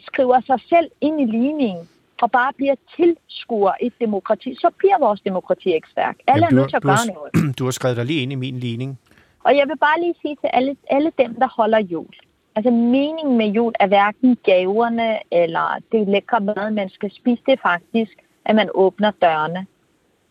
skriver 0.08 0.42
sig 0.42 0.60
selv 0.70 0.92
ind 1.02 1.22
i 1.22 1.26
ligningen 1.26 1.90
og 2.22 2.32
bare 2.32 2.54
bliver 2.58 2.76
tilskuer 2.96 3.74
i 3.82 3.86
et 3.86 3.94
demokrati, 4.02 4.56
så 4.56 4.70
bliver 4.78 5.00
vores 5.00 5.22
demokrati 5.22 5.74
ikke 5.74 5.88
stærkt. 5.92 6.22
Alle 6.28 6.46
Jamen, 6.46 6.58
er 6.58 6.62
nødt 6.62 6.70
til 6.70 6.76
at 6.76 6.84
gøre 6.84 6.96
har- 6.96 7.14
noget. 7.14 7.56
Du 7.60 7.64
har 7.64 7.72
skrevet 7.72 7.98
dig 7.98 8.06
lige 8.06 8.22
ind 8.22 8.32
i 8.32 8.36
min 8.36 8.60
ligning. 8.60 9.00
Og 9.44 9.58
jeg 9.58 9.68
vil 9.68 9.78
bare 9.78 10.00
lige 10.02 10.16
sige 10.22 10.36
til 10.42 10.50
alle, 10.54 10.76
alle 10.90 11.12
dem, 11.18 11.36
der 11.36 11.48
holder 11.48 11.80
jul. 11.80 12.14
Altså 12.56 12.72
meningen 12.72 13.38
med 13.38 13.48
jul 13.48 13.74
er 13.80 13.88
hverken 13.88 14.38
gaverne 14.44 15.20
eller 15.32 15.82
det 15.92 16.08
lækre 16.08 16.40
mad, 16.40 16.72
man 16.72 16.90
skal 16.90 17.12
spise. 17.12 17.42
Det 17.46 17.52
er 17.52 17.62
faktisk, 17.62 18.12
at 18.46 18.56
man 18.56 18.70
åbner 18.74 19.12
dørene 19.12 19.66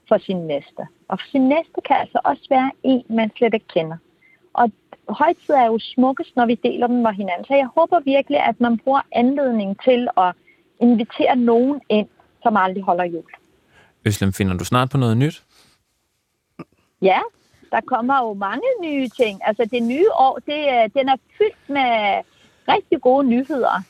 for 0.09 0.19
sin 0.19 0.47
næste. 0.47 0.87
Og 1.09 1.19
for 1.21 1.29
sin 1.31 1.49
næste 1.49 1.81
kan 1.87 1.97
altså 1.97 2.21
også 2.25 2.47
være 2.51 2.71
en, 2.83 3.05
man 3.09 3.31
slet 3.37 3.55
ikke 3.55 3.67
kender. 3.75 3.97
Og 4.53 4.71
højtid 5.09 5.55
er 5.55 5.67
jo 5.67 5.79
smukkest, 5.79 6.37
når 6.37 6.47
vi 6.47 6.55
deler 6.55 6.87
dem 6.87 6.97
med 6.97 7.13
hinanden. 7.13 7.45
Så 7.45 7.55
jeg 7.55 7.69
håber 7.77 8.01
virkelig, 8.01 8.41
at 8.41 8.61
man 8.61 8.79
bruger 8.79 9.01
anledning 9.13 9.83
til 9.85 10.09
at 10.17 10.35
invitere 10.81 11.37
nogen 11.37 11.81
ind, 11.89 12.09
som 12.43 12.57
aldrig 12.57 12.83
holder 12.83 13.05
jul. 13.05 13.31
Øslem, 14.07 14.33
finder 14.33 14.57
du 14.57 14.65
snart 14.65 14.91
på 14.91 14.97
noget 14.97 15.17
nyt? 15.17 15.43
Ja, 17.03 17.21
der 17.73 17.81
kommer 17.87 18.17
jo 18.19 18.35
mange 18.35 18.69
nye 18.83 19.09
ting. 19.09 19.41
Altså 19.47 19.69
det 19.73 19.83
nye 19.83 20.11
år, 20.13 20.39
det, 20.47 20.61
er- 20.71 20.89
den 20.97 21.09
er 21.09 21.17
fyldt 21.39 21.69
med 21.69 22.23
rigtig 22.75 23.01
gode 23.03 23.27
nyheder. 23.29 23.83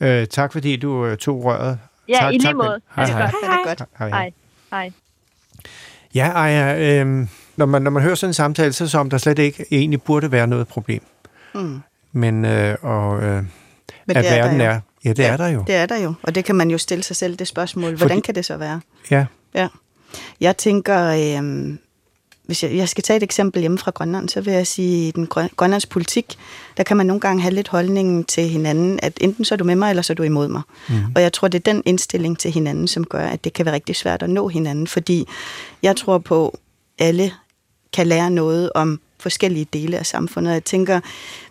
Øh, 0.00 0.26
tak 0.26 0.52
fordi 0.52 0.76
du 0.76 1.06
øh, 1.06 1.16
tog 1.16 1.44
røret. 1.44 1.78
Ja, 2.08 2.14
tak, 2.20 2.32
i 2.32 2.36
lige 2.36 2.46
tak, 2.48 2.56
måde. 2.56 2.80
Hej, 2.96 3.04
Det 3.04 3.12
er 3.14 3.16
hej. 3.18 3.30
godt. 3.30 3.34
Det 3.42 3.48
er 3.48 3.64
godt. 3.66 3.82
Hej, 4.12 4.30
hej. 4.70 4.90
Ja, 6.14 6.32
Aya, 6.44 7.00
øh, 7.00 7.26
når, 7.56 7.66
man, 7.66 7.82
når 7.82 7.90
man 7.90 8.02
hører 8.02 8.14
sådan 8.14 8.30
en 8.30 8.34
samtale, 8.34 8.72
så 8.72 8.84
er 8.84 8.86
det 8.86 8.90
som, 8.92 9.10
der 9.10 9.18
slet 9.18 9.38
ikke 9.38 9.64
egentlig 9.70 10.02
burde 10.02 10.32
være 10.32 10.46
noget 10.46 10.68
problem. 10.68 11.02
Mm. 11.54 11.80
Men, 12.12 12.44
øh, 12.44 12.76
og, 12.82 13.22
øh, 13.22 13.22
Men 13.26 13.46
at 13.46 13.46
det 14.06 14.16
er 14.16 14.22
der 14.22 14.42
verden 14.42 14.60
jo. 14.60 14.64
er... 14.66 14.80
Ja, 15.04 15.12
det 15.12 15.26
er 15.26 15.36
der 15.36 15.48
jo. 15.48 15.64
Det 15.66 15.74
er 15.74 15.86
der 15.86 15.96
jo, 15.98 16.14
og 16.22 16.34
det 16.34 16.44
kan 16.44 16.54
man 16.54 16.70
jo 16.70 16.78
stille 16.78 17.02
sig 17.04 17.16
selv 17.16 17.36
det 17.36 17.46
spørgsmål. 17.48 17.84
Hvordan 17.96 17.98
Fordi- 18.08 18.20
kan 18.20 18.34
det 18.34 18.44
så 18.44 18.56
være? 18.56 18.80
Ja. 19.10 19.26
Ja. 19.54 19.68
Jeg 20.40 20.56
tænker, 20.56 21.04
øh, 21.06 21.74
hvis 22.50 22.62
jeg, 22.62 22.76
jeg 22.76 22.88
skal 22.88 23.04
tage 23.04 23.16
et 23.16 23.22
eksempel 23.22 23.60
hjemme 23.60 23.78
fra 23.78 23.90
Grønland, 23.90 24.28
så 24.28 24.40
vil 24.40 24.52
jeg 24.52 24.66
sige, 24.66 25.08
i 25.08 25.10
den 25.10 25.26
grøn, 25.26 25.48
grønlands 25.56 25.86
politik, 25.86 26.38
der 26.76 26.82
kan 26.82 26.96
man 26.96 27.06
nogle 27.06 27.20
gange 27.20 27.42
have 27.42 27.54
lidt 27.54 27.68
holdningen 27.68 28.24
til 28.24 28.48
hinanden, 28.48 29.00
at 29.02 29.12
enten 29.20 29.44
så 29.44 29.54
er 29.54 29.56
du 29.56 29.64
med 29.64 29.76
mig, 29.76 29.90
eller 29.90 30.02
så 30.02 30.12
er 30.12 30.14
du 30.14 30.22
imod 30.22 30.48
mig. 30.48 30.62
Mm. 30.88 30.94
Og 31.14 31.22
jeg 31.22 31.32
tror, 31.32 31.48
det 31.48 31.58
er 31.58 31.72
den 31.72 31.82
indstilling 31.86 32.38
til 32.38 32.50
hinanden, 32.50 32.88
som 32.88 33.04
gør, 33.04 33.26
at 33.26 33.44
det 33.44 33.52
kan 33.52 33.66
være 33.66 33.74
rigtig 33.74 33.96
svært 33.96 34.22
at 34.22 34.30
nå 34.30 34.48
hinanden, 34.48 34.86
fordi 34.86 35.26
jeg 35.82 35.96
tror 35.96 36.18
på, 36.18 36.58
at 36.98 37.06
alle 37.06 37.32
kan 37.92 38.06
lære 38.06 38.30
noget 38.30 38.70
om 38.74 39.00
forskellige 39.18 39.66
dele 39.72 39.98
af 39.98 40.06
samfundet. 40.06 40.52
Jeg 40.52 40.64
tænker, 40.64 41.00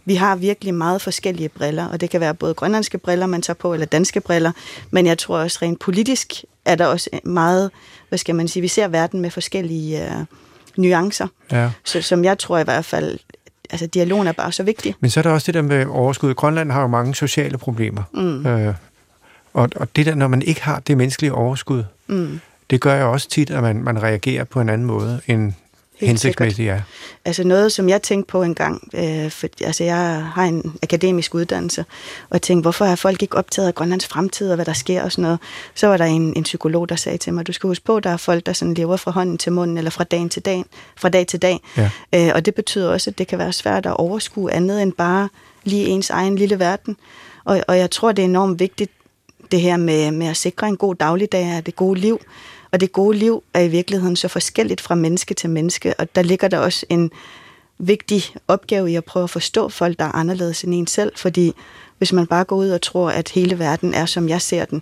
vi 0.05 0.15
har 0.15 0.35
virkelig 0.35 0.73
meget 0.73 1.01
forskellige 1.01 1.49
briller, 1.49 1.85
og 1.85 2.01
det 2.01 2.09
kan 2.09 2.21
være 2.21 2.33
både 2.33 2.53
grønlandske 2.53 2.97
briller, 2.97 3.25
man 3.25 3.41
tager 3.41 3.55
på, 3.55 3.73
eller 3.73 3.85
danske 3.85 4.21
briller, 4.21 4.51
men 4.91 5.05
jeg 5.05 5.17
tror 5.17 5.37
også 5.37 5.59
rent 5.61 5.79
politisk 5.79 6.43
er 6.65 6.75
der 6.75 6.85
også 6.85 7.09
meget, 7.23 7.71
hvad 8.09 8.19
skal 8.19 8.35
man 8.35 8.47
sige, 8.47 8.61
vi 8.61 8.67
ser 8.67 8.87
verden 8.87 9.21
med 9.21 9.29
forskellige, 9.29 10.05
øh, 10.05 10.25
nuancer, 10.77 11.27
Ja. 11.51 11.69
så, 11.85 12.01
som 12.01 12.23
jeg 12.23 12.37
tror 12.39 12.57
i 12.57 12.63
hvert 12.63 12.85
fald, 12.85 13.19
altså 13.69 13.87
dialogen 13.87 14.27
er 14.27 14.31
bare 14.31 14.51
så 14.51 14.63
vigtig. 14.63 14.95
Men 14.99 15.09
så 15.09 15.19
er 15.19 15.21
der 15.21 15.29
også 15.29 15.45
det 15.45 15.53
der 15.53 15.61
med 15.61 15.85
overskud. 15.85 16.33
Grønland 16.33 16.71
har 16.71 16.81
jo 16.81 16.87
mange 16.87 17.15
sociale 17.15 17.57
problemer. 17.57 18.03
Mm. 18.13 18.45
Øh, 18.45 18.73
og, 19.53 19.69
og 19.75 19.87
det 19.95 20.05
der, 20.05 20.15
når 20.15 20.27
man 20.27 20.41
ikke 20.41 20.63
har 20.63 20.79
det 20.79 20.97
menneskelige 20.97 21.33
overskud, 21.33 21.83
Mm. 22.07 22.39
det 22.69 22.81
gør 22.81 23.01
jo 23.01 23.11
også 23.11 23.29
tit, 23.29 23.49
at 23.51 23.63
man, 23.63 23.83
man 23.83 24.03
reagerer 24.03 24.43
på 24.43 24.61
en 24.61 24.69
anden 24.69 24.87
måde 24.87 25.21
end 25.27 25.53
hensigtsmæssigt 25.99 26.69
er. 26.69 26.81
Altså 27.25 27.43
noget, 27.43 27.71
som 27.71 27.89
jeg 27.89 28.01
tænkte 28.01 28.31
på 28.31 28.43
en 28.43 28.55
gang, 28.55 28.89
øh, 28.93 29.31
for, 29.31 29.47
altså 29.63 29.83
jeg 29.83 30.25
har 30.33 30.43
en 30.43 30.73
akademisk 30.83 31.35
uddannelse, 31.35 31.81
og 32.21 32.33
jeg 32.33 32.41
tænkte, 32.41 32.61
hvorfor 32.61 32.85
er 32.85 32.95
folk 32.95 33.21
ikke 33.21 33.37
optaget 33.37 33.67
af 33.67 33.75
Grønlands 33.75 34.07
fremtid 34.07 34.49
og 34.49 34.55
hvad 34.55 34.65
der 34.65 34.73
sker 34.73 35.03
og 35.03 35.11
sådan 35.11 35.21
noget. 35.21 35.39
Så 35.75 35.87
var 35.87 35.97
der 35.97 36.05
en, 36.05 36.33
en 36.35 36.43
psykolog, 36.43 36.89
der 36.89 36.95
sagde 36.95 37.17
til 37.17 37.33
mig, 37.33 37.47
du 37.47 37.51
skal 37.51 37.67
huske 37.67 37.85
på, 37.85 37.99
der 37.99 38.09
er 38.09 38.17
folk, 38.17 38.45
der 38.45 38.53
sådan 38.53 38.73
lever 38.73 38.97
fra 38.97 39.11
hånden 39.11 39.37
til 39.37 39.51
munden, 39.51 39.77
eller 39.77 39.91
fra 39.91 40.03
dag 40.03 40.29
til 40.29 40.41
dag, 40.45 40.65
fra 40.95 41.09
dag 41.09 41.27
til 41.27 41.41
dag. 41.41 41.59
Ja. 41.77 41.89
Øh, 42.15 42.31
og 42.35 42.45
det 42.45 42.55
betyder 42.55 42.89
også, 42.89 43.09
at 43.09 43.17
det 43.17 43.27
kan 43.27 43.39
være 43.39 43.53
svært 43.53 43.85
at 43.85 43.97
overskue 43.97 44.51
andet 44.51 44.81
end 44.81 44.93
bare 44.93 45.29
lige 45.63 45.85
ens 45.85 46.09
egen 46.09 46.35
lille 46.35 46.59
verden. 46.59 46.97
Og, 47.45 47.63
og 47.67 47.77
jeg 47.77 47.91
tror, 47.91 48.11
det 48.11 48.21
er 48.21 48.27
enormt 48.27 48.59
vigtigt, 48.59 48.91
det 49.51 49.61
her 49.61 49.77
med, 49.77 50.11
med 50.11 50.27
at 50.27 50.37
sikre 50.37 50.67
en 50.67 50.77
god 50.77 50.95
dagligdag 50.95 51.45
af 51.45 51.63
det 51.63 51.75
gode 51.75 51.99
liv. 51.99 52.21
Og 52.71 52.81
det 52.81 52.91
gode 52.91 53.17
liv 53.17 53.43
er 53.53 53.61
i 53.61 53.67
virkeligheden 53.67 54.15
så 54.15 54.27
forskelligt 54.27 54.81
fra 54.81 54.95
menneske 54.95 55.33
til 55.33 55.49
menneske, 55.49 55.99
og 55.99 56.15
der 56.15 56.21
ligger 56.21 56.47
der 56.47 56.57
også 56.57 56.85
en 56.89 57.11
vigtig 57.77 58.23
opgave 58.47 58.91
i 58.91 58.95
at 58.95 59.05
prøve 59.05 59.23
at 59.23 59.29
forstå 59.29 59.69
folk, 59.69 59.99
der 59.99 60.05
er 60.05 60.15
anderledes 60.15 60.63
end 60.63 60.73
en 60.73 60.87
selv, 60.87 61.11
fordi 61.15 61.53
hvis 61.97 62.13
man 62.13 62.27
bare 62.27 62.43
går 62.43 62.55
ud 62.55 62.69
og 62.69 62.81
tror, 62.81 63.09
at 63.09 63.29
hele 63.29 63.59
verden 63.59 63.93
er, 63.93 64.05
som 64.05 64.29
jeg 64.29 64.41
ser 64.41 64.65
den, 64.65 64.81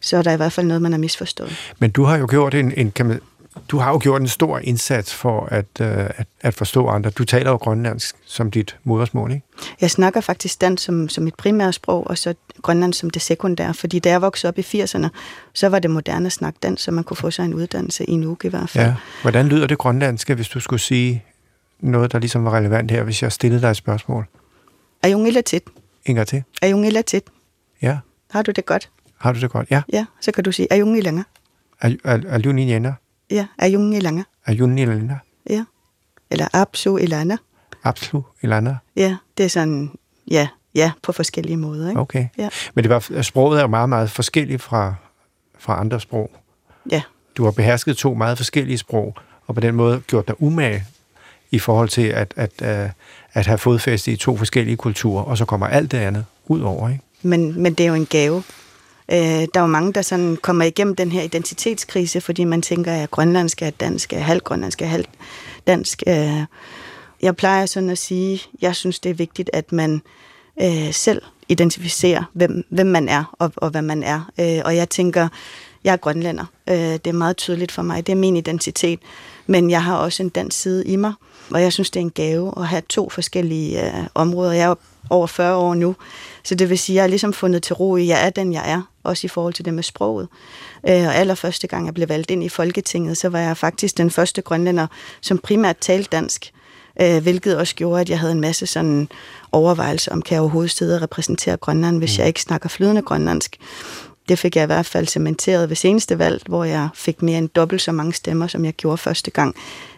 så 0.00 0.16
er 0.16 0.22
der 0.22 0.32
i 0.32 0.36
hvert 0.36 0.52
fald 0.52 0.66
noget, 0.66 0.82
man 0.82 0.92
har 0.92 0.98
misforstået. 0.98 1.56
Men 1.78 1.90
du 1.90 2.04
har 2.04 2.18
jo 2.18 2.26
gjort 2.30 2.54
en, 2.54 2.72
en 2.76 2.90
kan 2.90 3.06
man, 3.06 3.20
du 3.68 3.78
har 3.78 3.90
jo 3.90 3.98
gjort 4.02 4.20
en 4.20 4.28
stor 4.28 4.58
indsats 4.58 5.14
for 5.14 5.46
at, 5.50 5.66
øh, 5.80 5.88
at, 5.88 6.26
at 6.40 6.54
forstå 6.54 6.86
andre. 6.88 7.10
Du 7.10 7.24
taler 7.24 7.50
jo 7.50 7.56
grønlandsk 7.56 8.16
som 8.26 8.50
dit 8.50 8.76
modersmål, 8.84 9.32
ikke? 9.32 9.46
Jeg 9.80 9.90
snakker 9.90 10.20
faktisk 10.20 10.60
dansk 10.60 10.84
som, 10.84 11.08
som 11.08 11.24
mit 11.24 11.34
primære 11.34 11.72
sprog, 11.72 12.06
og 12.06 12.18
så 12.18 12.34
grønlandsk 12.62 13.00
som 13.00 13.10
det 13.10 13.22
sekundære, 13.22 13.74
fordi 13.74 13.98
da 13.98 14.10
jeg 14.10 14.22
voksede 14.22 14.48
op 14.48 14.58
i 14.58 14.82
80'erne, 14.82 15.08
så 15.52 15.68
var 15.68 15.78
det 15.78 15.90
moderne 15.90 16.26
at 16.26 16.32
snakke 16.32 16.58
dansk, 16.62 16.84
så 16.84 16.90
man 16.90 17.04
kunne 17.04 17.16
få 17.16 17.30
sig 17.30 17.44
en 17.44 17.54
uddannelse 17.54 18.04
i 18.04 18.12
en 18.12 18.24
uge 18.24 18.36
i 18.44 18.48
hvert 18.48 18.68
fald. 18.68 18.86
Ja. 18.86 18.94
Hvordan 19.22 19.46
lyder 19.46 19.66
det 19.66 19.78
grønlandske, 19.78 20.34
hvis 20.34 20.48
du 20.48 20.60
skulle 20.60 20.80
sige 20.80 21.24
noget, 21.80 22.12
der 22.12 22.18
ligesom 22.18 22.44
var 22.44 22.56
relevant 22.56 22.90
her, 22.90 23.02
hvis 23.02 23.22
jeg 23.22 23.32
stillede 23.32 23.62
dig 23.62 23.70
et 23.70 23.76
spørgsmål? 23.76 24.26
Ayungila 25.02 25.40
tit. 25.40 25.62
En 26.04 26.14
gang 26.14 26.28
til. 26.28 26.42
Ayungila 26.62 27.02
tit. 27.02 27.24
Ja. 27.82 27.98
Har 28.30 28.42
du 28.42 28.50
det 28.50 28.66
godt? 28.66 28.90
Har 29.18 29.32
du 29.32 29.40
det 29.40 29.50
godt? 29.50 29.70
Ja. 29.70 29.82
Ja, 29.92 30.04
så 30.20 30.32
kan 30.32 30.44
du 30.44 30.52
sige 30.52 30.72
Ayungilanga. 30.72 31.22
Aljuni 32.04 32.72
Jena. 32.72 32.94
Ja, 33.34 33.46
Ayungilanga. 33.58 34.22
Aljuni 34.46 34.80
Jena. 34.80 35.18
Ja. 35.50 35.64
Eller 36.30 36.46
Apsu 36.52 36.96
Ilana. 36.96 37.36
Apslu 37.84 38.22
Ilana. 38.42 38.76
Ja, 38.96 39.16
det 39.38 39.44
er 39.44 39.48
sådan, 39.48 39.90
ja, 40.30 40.48
ja, 40.74 40.92
på 41.02 41.12
forskellige 41.12 41.56
måder. 41.56 41.88
Ikke? 41.88 42.00
Okay. 42.00 42.28
Ja. 42.38 42.48
Men 42.74 42.84
det 42.84 42.90
var, 42.90 43.22
sproget 43.22 43.60
er 43.60 43.66
meget, 43.66 43.88
meget 43.88 44.10
forskelligt 44.10 44.62
fra, 44.62 44.94
fra 45.58 45.80
andre 45.80 46.00
sprog. 46.00 46.30
Ja. 46.90 47.02
Du 47.36 47.44
har 47.44 47.50
behersket 47.50 47.96
to 47.96 48.14
meget 48.14 48.36
forskellige 48.36 48.78
sprog, 48.78 49.14
og 49.46 49.54
på 49.54 49.60
den 49.60 49.74
måde 49.74 50.00
gjort 50.06 50.28
dig 50.28 50.42
umage 50.42 50.84
i 51.50 51.58
forhold 51.58 51.88
til 51.88 52.06
at, 52.06 52.34
at, 52.36 52.62
at, 52.62 52.90
at 53.32 53.46
have 53.46 53.58
fodfæste 53.58 54.12
i 54.12 54.16
to 54.16 54.36
forskellige 54.36 54.76
kulturer, 54.76 55.22
og 55.22 55.38
så 55.38 55.44
kommer 55.44 55.66
alt 55.66 55.92
det 55.92 55.98
andet 55.98 56.24
ud 56.46 56.60
over, 56.60 56.88
ikke? 56.88 57.04
Men, 57.22 57.62
men 57.62 57.74
det 57.74 57.84
er 57.84 57.88
jo 57.88 57.94
en 57.94 58.06
gave. 58.06 58.42
Øh, 59.12 59.18
der 59.18 59.48
er 59.54 59.60
jo 59.60 59.66
mange, 59.66 59.92
der 59.92 60.02
sådan 60.02 60.36
kommer 60.42 60.64
igennem 60.64 60.96
den 60.96 61.12
her 61.12 61.22
identitetskrise, 61.22 62.20
fordi 62.20 62.44
man 62.44 62.62
tænker, 62.62 62.92
at 62.92 63.10
grønlandsk 63.10 63.62
er 63.62 63.70
dansk, 63.70 64.12
er 64.12 64.18
halvgrønlandsk 64.18 64.82
er 64.82 64.86
halv 64.86 65.04
dansk. 65.66 66.02
Øh, 66.06 66.44
jeg 67.22 67.36
plejer 67.36 67.66
sådan 67.66 67.90
at 67.90 67.98
sige, 67.98 68.42
jeg 68.62 68.76
synes, 68.76 69.00
det 69.00 69.10
er 69.10 69.14
vigtigt, 69.14 69.50
at 69.52 69.72
man 69.72 70.02
øh, 70.62 70.92
selv 70.92 71.22
identificerer, 71.48 72.24
hvem, 72.32 72.64
hvem 72.68 72.86
man 72.86 73.08
er 73.08 73.34
og, 73.38 73.52
og 73.56 73.70
hvad 73.70 73.82
man 73.82 74.02
er. 74.02 74.30
Øh, 74.40 74.62
og 74.64 74.76
jeg 74.76 74.88
tænker, 74.88 75.28
jeg 75.84 75.92
er 75.92 75.96
grønlænder. 75.96 76.44
Øh, 76.68 76.76
det 76.76 77.06
er 77.06 77.12
meget 77.12 77.36
tydeligt 77.36 77.72
for 77.72 77.82
mig. 77.82 78.06
Det 78.06 78.12
er 78.12 78.16
min 78.16 78.36
identitet. 78.36 78.98
Men 79.46 79.70
jeg 79.70 79.82
har 79.84 79.96
også 79.96 80.22
en 80.22 80.28
dansk 80.28 80.60
side 80.60 80.86
i 80.86 80.96
mig, 80.96 81.12
og 81.50 81.62
jeg 81.62 81.72
synes, 81.72 81.90
det 81.90 82.00
er 82.00 82.04
en 82.04 82.10
gave 82.10 82.52
at 82.56 82.66
have 82.66 82.82
to 82.88 83.08
forskellige 83.08 83.86
øh, 83.86 84.06
områder. 84.14 84.52
Jeg 84.52 84.70
er 84.70 84.74
over 85.10 85.26
40 85.26 85.56
år 85.56 85.74
nu, 85.74 85.96
så 86.44 86.54
det 86.54 86.70
vil 86.70 86.78
sige, 86.78 86.94
at 86.94 86.96
jeg 86.96 87.02
har 87.02 87.08
ligesom 87.08 87.32
fundet 87.32 87.62
til 87.62 87.74
ro 87.74 87.96
i, 87.96 88.02
at 88.02 88.08
jeg 88.08 88.26
er 88.26 88.30
den, 88.30 88.52
jeg 88.52 88.70
er, 88.70 88.82
også 89.02 89.26
i 89.26 89.28
forhold 89.28 89.54
til 89.54 89.64
det 89.64 89.74
med 89.74 89.82
sproget. 89.82 90.28
Øh, 90.88 91.06
og 91.06 91.14
allerførste 91.14 91.66
gang, 91.66 91.86
jeg 91.86 91.94
blev 91.94 92.08
valgt 92.08 92.30
ind 92.30 92.44
i 92.44 92.48
Folketinget, 92.48 93.16
så 93.16 93.28
var 93.28 93.38
jeg 93.38 93.56
faktisk 93.56 93.98
den 93.98 94.10
første 94.10 94.42
grønlænder, 94.42 94.86
som 95.20 95.38
primært 95.38 95.76
talte 95.78 96.08
dansk 96.12 96.52
øh, 97.00 97.22
hvilket 97.22 97.56
også 97.56 97.74
gjorde, 97.74 98.00
at 98.00 98.10
jeg 98.10 98.18
havde 98.18 98.32
en 98.32 98.40
masse 98.40 98.66
sådan 98.66 99.08
overvejelser 99.52 100.12
om, 100.12 100.22
kan 100.22 100.34
jeg 100.34 100.40
overhovedet 100.40 100.70
sidde 100.70 100.96
og 100.96 101.02
repræsentere 101.02 101.56
Grønland, 101.56 101.98
hvis 101.98 102.18
jeg 102.18 102.26
ikke 102.26 102.42
snakker 102.42 102.68
flydende 102.68 103.02
grønlandsk. 103.02 103.56
Det 104.28 104.38
fik 104.38 104.56
jeg 104.56 104.62
i 104.62 104.66
hvert 104.66 104.86
fald 104.86 105.06
cementeret 105.06 105.68
ved 105.68 105.76
seneste 105.76 106.18
valg, 106.18 106.42
hvor 106.46 106.64
jeg 106.64 106.88
fik 106.94 107.22
mere 107.22 107.38
end 107.38 107.48
dobbelt 107.48 107.82
så 107.82 107.92
mange 107.92 108.12
stemmer, 108.12 108.46
som 108.46 108.64
jeg 108.64 108.72
gjorde 108.72 108.98
første 108.98 109.30
gang. 109.30 109.54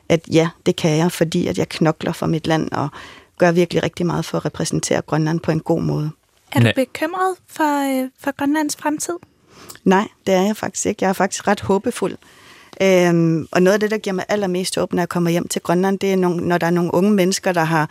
At 0.09 0.21
ja, 0.33 0.49
det 0.67 0.77
kan 0.77 0.97
jeg, 0.97 1.13
fordi 1.13 1.47
at 1.47 1.59
jeg 1.59 1.69
knokler 1.69 2.13
for 2.13 2.27
mit 2.27 2.47
land 2.47 2.71
og 2.73 2.89
gør 3.39 3.53
virkelig 3.53 3.83
rigtig 3.83 4.07
meget 4.07 4.25
for 4.25 4.39
at 4.39 4.45
repræsentere 4.45 5.03
Grønland 5.03 5.41
på 5.41 5.51
en 5.51 5.61
god 5.61 5.81
måde. 5.81 6.11
Er 6.57 6.61
du 6.61 6.65
Nej. 6.65 6.73
bekymret 6.75 7.37
for, 7.49 8.03
øh, 8.03 8.09
for 8.21 8.37
Grønlands 8.37 8.77
fremtid? 8.77 9.15
Nej, 9.85 10.09
det 10.27 10.35
er 10.35 10.43
jeg 10.43 10.57
faktisk 10.57 10.87
ikke. 10.87 11.05
Jeg 11.05 11.09
er 11.09 11.13
faktisk 11.13 11.49
ret 11.49 11.61
håbefuld. 11.61 12.17
Øhm, 12.83 13.49
og 13.53 13.63
noget 13.63 13.75
af 13.75 13.81
det, 13.81 13.91
der 13.91 13.99
giver 13.99 14.15
mig 14.15 14.25
allermest 14.29 14.77
håb, 14.77 14.93
når 14.93 15.03
jeg 15.03 15.09
kommer 15.09 15.31
hjem 15.31 15.49
til 15.49 15.63
Grønland, 15.63 15.99
det 15.99 16.13
er, 16.13 16.17
nogle, 16.17 16.49
når 16.49 16.59
der 16.59 16.67
er 16.67 16.71
nogle 16.71 16.95
unge 16.95 17.11
mennesker, 17.13 17.53
der 17.53 17.65
har 17.65 17.91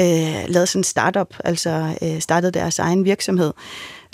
øh, 0.00 0.44
lavet 0.48 0.68
sådan 0.68 0.80
en 0.80 0.84
startup, 0.84 1.34
altså 1.44 1.96
øh, 2.02 2.20
startet 2.20 2.54
deres 2.54 2.78
egen 2.78 3.04
virksomhed. 3.04 3.52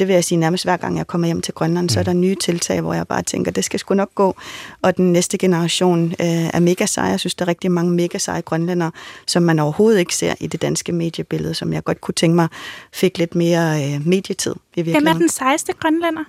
Det 0.01 0.09
vil 0.09 0.15
jeg 0.15 0.25
sige 0.25 0.39
nærmest 0.39 0.65
hver 0.65 0.77
gang, 0.77 0.97
jeg 0.97 1.07
kommer 1.07 1.27
hjem 1.27 1.41
til 1.41 1.55
Grønland, 1.55 1.91
så 1.91 2.01
er 2.01 2.05
der 2.05 2.13
nye 2.13 2.35
tiltag, 2.35 2.81
hvor 2.81 2.95
jeg 2.95 3.07
bare 3.09 3.23
tænker, 3.23 3.51
det 3.51 3.65
skal 3.65 3.81
sgu 3.81 3.95
nok 3.95 4.15
gå. 4.15 4.37
Og 4.83 4.97
den 4.97 5.13
næste 5.13 5.39
generation 5.39 6.05
øh, 6.21 6.27
er 6.27 6.61
mega 6.61 6.87
seje. 6.87 7.11
Jeg 7.11 7.21
synes, 7.21 7.35
der 7.35 7.45
er 7.45 7.49
rigtig 7.49 7.73
mange 7.73 7.93
mega 7.93 8.19
seje 8.19 8.41
grønlændere, 8.41 8.93
som 9.27 9.43
man 9.43 9.59
overhovedet 9.59 9.99
ikke 9.99 10.15
ser 10.15 10.35
i 10.41 10.47
det 10.47 10.63
danske 10.63 10.93
mediebillede, 10.93 11.55
som 11.55 11.73
jeg 11.73 11.85
godt 11.85 12.01
kunne 12.01 12.15
tænke 12.15 12.37
mig 12.37 12.49
fik 12.93 13.19
lidt 13.19 13.35
mere 13.35 13.85
øh, 13.85 14.07
medietid 14.07 14.55
i 14.77 14.83
Hvem 14.83 15.07
er 15.07 15.13
den 15.13 15.29
sejeste 15.29 15.73
grønlænder? 15.73 16.25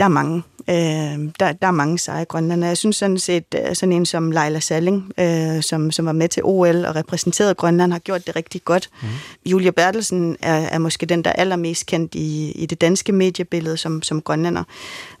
Der 0.00 0.06
er 0.06 0.10
mange. 0.10 0.42
Øh, 0.70 1.32
der, 1.40 1.52
der 1.52 1.66
er 1.66 1.70
mange 1.70 1.98
seje 1.98 2.24
grønlænder. 2.24 2.68
Jeg 2.68 2.76
synes 2.76 2.96
sådan 2.96 3.18
set, 3.18 3.44
øh, 3.54 3.74
sådan 3.74 3.92
en 3.92 4.06
som 4.06 4.30
Leila 4.30 4.60
Salling, 4.60 5.12
øh, 5.18 5.62
som, 5.62 5.90
som 5.90 6.06
var 6.06 6.12
med 6.12 6.28
til 6.28 6.42
OL 6.44 6.84
og 6.84 6.96
repræsenterede 6.96 7.54
Grønland, 7.54 7.92
har 7.92 7.98
gjort 7.98 8.26
det 8.26 8.36
rigtig 8.36 8.64
godt. 8.64 8.90
Mm. 9.02 9.08
Julia 9.46 9.70
Bertelsen 9.70 10.36
er, 10.42 10.54
er 10.54 10.78
måske 10.78 11.06
den, 11.06 11.24
der 11.24 11.30
er 11.30 11.34
allermest 11.34 11.86
kendt 11.86 12.14
i, 12.14 12.52
i 12.52 12.66
det 12.66 12.80
danske 12.80 13.12
mediebillede 13.12 13.76
som, 13.76 14.02
som 14.02 14.22
grønlænder. 14.22 14.64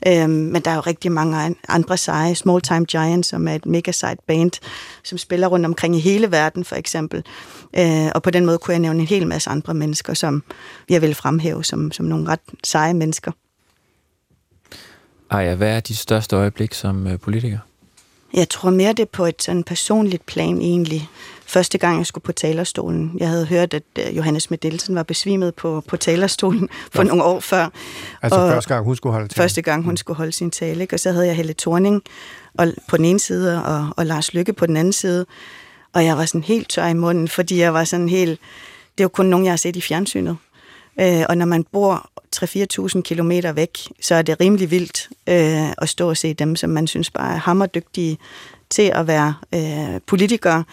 Øh, 0.06 0.30
men 0.30 0.62
der 0.62 0.70
er 0.70 0.74
jo 0.74 0.80
rigtig 0.80 1.12
mange 1.12 1.36
an- 1.36 1.56
andre 1.68 1.96
seje. 1.96 2.34
Small 2.34 2.60
Time 2.60 2.84
Giant, 2.84 3.26
som 3.26 3.48
er 3.48 3.54
et 3.54 3.66
mega 3.66 3.92
sejt 3.92 4.18
band, 4.26 4.52
som 5.04 5.18
spiller 5.18 5.46
rundt 5.46 5.66
omkring 5.66 5.96
i 5.96 6.00
hele 6.00 6.30
verden, 6.30 6.64
for 6.64 6.76
eksempel. 6.76 7.24
Øh, 7.78 8.08
og 8.14 8.22
på 8.22 8.30
den 8.30 8.46
måde 8.46 8.58
kunne 8.58 8.72
jeg 8.72 8.80
nævne 8.80 9.00
en 9.00 9.06
hel 9.06 9.26
masse 9.26 9.50
andre 9.50 9.74
mennesker, 9.74 10.14
som 10.14 10.42
jeg 10.90 11.02
vil 11.02 11.14
fremhæve 11.14 11.64
som, 11.64 11.92
som 11.92 12.06
nogle 12.06 12.28
ret 12.28 12.40
seje 12.64 12.94
mennesker. 12.94 13.32
Ej, 15.30 15.54
hvad 15.54 15.68
er 15.76 15.80
dit 15.80 15.96
største 15.98 16.36
øjeblik 16.36 16.74
som 16.74 17.06
øh, 17.06 17.18
politiker? 17.20 17.58
Jeg 18.34 18.48
tror 18.48 18.70
mere, 18.70 18.92
det 18.92 19.08
på 19.08 19.24
et 19.24 19.42
sådan 19.42 19.64
personligt 19.64 20.26
plan 20.26 20.60
egentlig. 20.60 21.08
Første 21.46 21.78
gang, 21.78 21.98
jeg 21.98 22.06
skulle 22.06 22.22
på 22.22 22.32
talerstolen. 22.32 23.12
Jeg 23.18 23.28
havde 23.28 23.46
hørt, 23.46 23.74
at 23.74 23.82
øh, 23.98 24.16
Johannes 24.16 24.50
Medelsen 24.50 24.94
var 24.94 25.02
besvimet 25.02 25.54
på, 25.54 25.82
på 25.88 25.96
talerstolen 25.96 26.68
for 26.94 27.02
Nå. 27.02 27.08
nogle 27.08 27.24
år 27.24 27.40
før. 27.40 27.68
Altså 28.22 28.40
Og- 28.40 28.50
første 28.52 28.74
gang, 28.74 28.84
hun 28.84 28.96
skulle 28.96 29.12
holde 29.12 29.28
til. 29.28 29.36
Første 29.36 29.62
gang, 29.62 29.84
hun 29.84 29.96
skulle 29.96 30.16
holde 30.16 30.32
sin 30.32 30.50
tale. 30.50 30.80
Ikke? 30.82 30.96
Og 30.96 31.00
så 31.00 31.12
havde 31.12 31.26
jeg 31.26 31.36
Helle 31.36 31.54
Thorning 31.58 32.02
og, 32.58 32.68
på 32.88 32.96
den 32.96 33.04
ene 33.04 33.18
side, 33.20 33.64
og, 33.64 33.88
og 33.96 34.06
Lars 34.06 34.34
Lykke 34.34 34.52
på 34.52 34.66
den 34.66 34.76
anden 34.76 34.92
side. 34.92 35.26
Og 35.92 36.04
jeg 36.04 36.16
var 36.16 36.24
sådan 36.24 36.42
helt 36.42 36.68
tør 36.68 36.86
i 36.86 36.94
munden, 36.94 37.28
fordi 37.28 37.58
jeg 37.60 37.74
var 37.74 37.84
sådan 37.84 38.08
helt... 38.08 38.40
Det 38.98 39.00
er 39.00 39.04
jo 39.04 39.08
kun 39.08 39.26
nogen, 39.26 39.44
jeg 39.46 39.52
har 39.52 39.56
set 39.56 39.76
i 39.76 39.80
fjernsynet. 39.80 40.36
Øh, 41.00 41.22
og 41.28 41.36
når 41.36 41.46
man 41.46 41.64
bor 41.72 42.10
3-4.000 42.42 43.02
kilometer 43.02 43.52
væk, 43.52 43.78
så 44.00 44.14
er 44.14 44.22
det 44.22 44.40
rimelig 44.40 44.70
vildt 44.70 45.08
øh, 45.26 45.70
at 45.70 45.88
stå 45.88 46.08
og 46.08 46.16
se 46.16 46.34
dem, 46.34 46.56
som 46.56 46.70
man 46.70 46.86
synes 46.86 47.10
bare 47.10 47.34
er 47.34 47.38
hammerdygtige 47.38 48.18
til 48.70 48.92
at 48.94 49.06
være 49.06 49.34
øh, 49.54 50.00
politikere. 50.06 50.64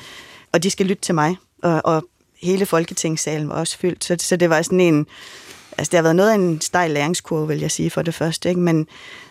Og 0.52 0.64
de 0.64 0.70
skal 0.70 0.86
lytte 0.86 1.02
til 1.02 1.16
mig. 1.16 1.38
Og, 1.64 1.82
og 1.86 2.04
hele 2.42 2.66
Folketingssalen 2.66 3.50
var 3.50 3.56
også 3.56 3.78
fyldt. 3.78 4.04
Så, 4.04 4.16
så 4.20 4.36
det 4.36 4.50
var 4.50 4.62
sådan 4.62 4.80
en... 4.80 5.08
Altså, 5.78 5.92
det 5.92 5.98
har 5.98 6.02
været 6.02 6.16
noget 6.16 6.32
af 6.32 6.36
en 6.36 6.62
stejl 6.62 6.92
læringskurve, 6.92 7.48
vil 7.48 7.60
jeg 7.60 7.72
sige, 7.72 7.90
for 7.90 8.02
det 8.02 8.14
første. 8.14 8.50
Ikke? 8.50 8.62
Men, 8.62 8.88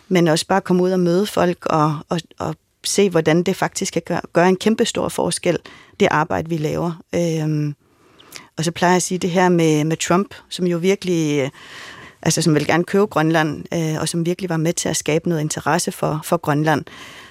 men 0.09 0.29
også 0.29 0.47
bare 0.47 0.61
komme 0.61 0.83
ud 0.83 0.91
og 0.91 1.01
møde 1.01 1.27
folk 1.27 1.67
og, 1.67 1.99
og, 2.09 2.21
og 2.39 2.57
se, 2.85 3.11
hvordan 3.11 3.43
det 3.43 3.57
faktisk 3.57 3.93
kan 3.93 4.03
gøre, 4.07 4.21
gøre 4.33 4.49
en 4.49 4.57
kæmpe 4.57 4.85
stor 4.85 5.09
forskel, 5.09 5.59
det 6.01 6.09
arbejde, 6.11 6.49
vi 6.49 6.57
laver. 6.57 7.03
Øhm, 7.15 7.75
og 8.57 8.65
så 8.65 8.73
plejer 8.73 8.93
jeg 8.93 8.97
at 8.97 9.03
sige 9.03 9.19
det 9.19 9.31
her 9.31 9.49
med, 9.49 9.85
med 9.85 9.97
Trump, 9.97 10.35
som 10.49 10.67
jo 10.67 10.79
virkelig, 10.79 11.51
altså 12.27 12.43
som 12.43 12.55
vil 12.55 12.67
gerne 12.67 12.85
købe 12.85 13.07
Grønland, 13.07 13.65
øh, 13.75 14.01
og 14.01 14.09
som 14.09 14.27
virkelig 14.27 14.51
var 14.51 14.57
med 14.57 14.73
til 14.73 14.89
at 14.89 14.97
skabe 14.97 15.29
noget 15.29 15.43
interesse 15.43 15.93
for, 15.93 16.21
for 16.25 16.37
Grønland. 16.37 16.85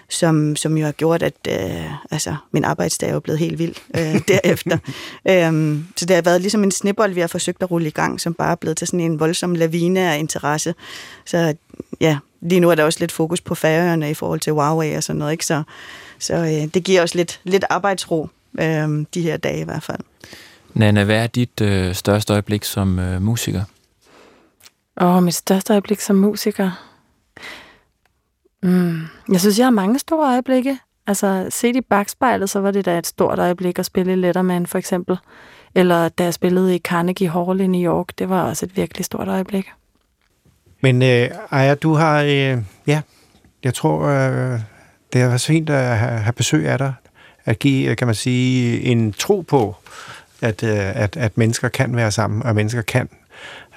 som, 0.10 0.56
som 0.56 0.78
jo 0.78 0.86
har 0.86 0.92
gjort, 0.92 1.24
at 1.24 1.34
øh, 1.50 1.86
altså, 2.12 2.36
min 2.52 2.64
arbejdsdag 2.64 3.10
er 3.10 3.14
jo 3.14 3.20
blevet 3.20 3.40
helt 3.40 3.60
vild 3.60 3.76
øh, 3.98 4.22
derefter. 4.28 4.78
øhm, 5.30 5.88
så 5.96 6.06
det 6.06 6.16
har 6.16 6.22
været 6.22 6.42
ligesom 6.42 6.64
en 6.64 6.72
snibbold, 6.72 7.14
vi 7.14 7.20
har 7.20 7.28
forsøgt 7.28 7.64
at 7.64 7.72
rulle 7.72 7.88
i 7.88 7.92
gang, 7.92 8.22
som 8.22 8.34
bare 8.34 8.52
er 8.52 8.56
blevet 8.56 8.78
til 8.78 8.88
sådan 8.88 9.00
en 9.00 9.20
voldsom 9.20 9.56
lavine 9.56 10.00
af 10.00 10.20
interesse. 10.20 10.74
Så 11.26 11.56
ja, 12.02 12.18
lige 12.42 12.60
nu 12.60 12.70
er 12.70 12.76
der 12.76 12.84
også 12.84 13.00
lidt 13.00 13.12
fokus 13.12 13.42
på 13.42 13.56
færøerne 13.56 14.12
i 14.12 14.14
forhold 14.14 14.40
til 14.40 14.54
Huawei 14.54 14.94
og 14.94 15.04
sådan 15.04 15.20
noget, 15.20 15.32
ikke? 15.32 15.46
Så, 15.46 15.64
så 16.20 16.36
øh, 16.36 16.74
det 16.74 16.84
giver 16.84 17.04
os 17.04 17.16
lidt, 17.16 17.40
lidt 17.44 17.66
arbejdsro 17.70 18.30
øh, 18.60 19.06
de 19.14 19.22
her 19.22 19.38
dage 19.38 19.60
i 19.60 19.64
hvert 19.64 19.84
fald. 19.84 20.00
Nana, 20.74 21.04
hvad 21.04 21.16
er 21.18 21.28
dit 21.28 21.62
øh, 21.62 21.96
største 21.96 22.34
øjeblik 22.34 22.64
som 22.64 23.00
øh, 23.00 23.22
musiker? 23.22 23.62
Åh, 25.02 25.16
oh, 25.16 25.24
mit 25.24 25.36
største 25.36 25.74
øjeblik 25.74 26.00
som 26.00 26.16
musiker. 26.16 26.72
Mm. 28.64 29.02
Jeg 29.32 29.40
synes, 29.40 29.60
jeg 29.60 29.66
har 29.66 29.72
mange 29.72 30.00
store 30.00 30.32
øjeblikke. 30.32 30.78
Altså, 31.08 31.48
set 31.50 31.76
i 31.76 31.82
bagspejlet, 31.82 32.50
så 32.50 32.60
var 32.60 32.72
det 32.72 32.86
da 32.86 32.98
et 32.98 33.08
stort 33.08 33.40
øjeblik 33.40 33.80
at 33.80 33.86
spille 33.86 34.14
i 34.14 34.16
Letterman, 34.16 34.68
for 34.68 34.78
eksempel. 34.78 35.18
Eller 35.76 36.10
da 36.10 36.24
jeg 36.24 36.34
spillede 36.34 36.76
i 36.76 36.80
Carnegie 36.80 37.30
Hall 37.30 37.62
i 37.62 37.68
New 37.68 37.92
York, 37.92 38.08
det 38.18 38.30
var 38.30 38.44
også 38.44 38.66
et 38.66 38.78
virkelig 38.78 39.06
stort 39.06 39.28
øjeblik. 39.28 39.72
Men 40.82 41.02
øh, 41.02 41.30
Aja, 41.52 41.76
du 41.76 41.94
har, 41.94 42.22
øh, 42.22 42.58
ja, 42.88 43.02
jeg 43.64 43.74
tror, 43.74 44.02
øh, 44.06 44.60
det 45.14 45.22
har 45.22 45.28
været 45.28 45.42
fint 45.42 45.70
at 45.70 45.98
have, 45.98 46.20
have 46.20 46.34
besøg 46.34 46.68
af 46.68 46.78
dig. 46.78 46.94
At 47.46 47.60
give, 47.60 47.90
øh, 47.90 47.98
kan 47.98 48.08
man 48.08 48.16
sige, 48.16 48.82
en 48.82 49.14
tro 49.14 49.42
på, 49.42 49.76
at, 50.42 50.64
øh, 50.64 51.02
at, 51.04 51.18
at 51.18 51.38
mennesker 51.38 51.70
kan 51.70 51.96
være 51.96 52.12
sammen, 52.12 52.44
og 52.44 52.56
mennesker 52.56 52.82
kan 52.82 53.10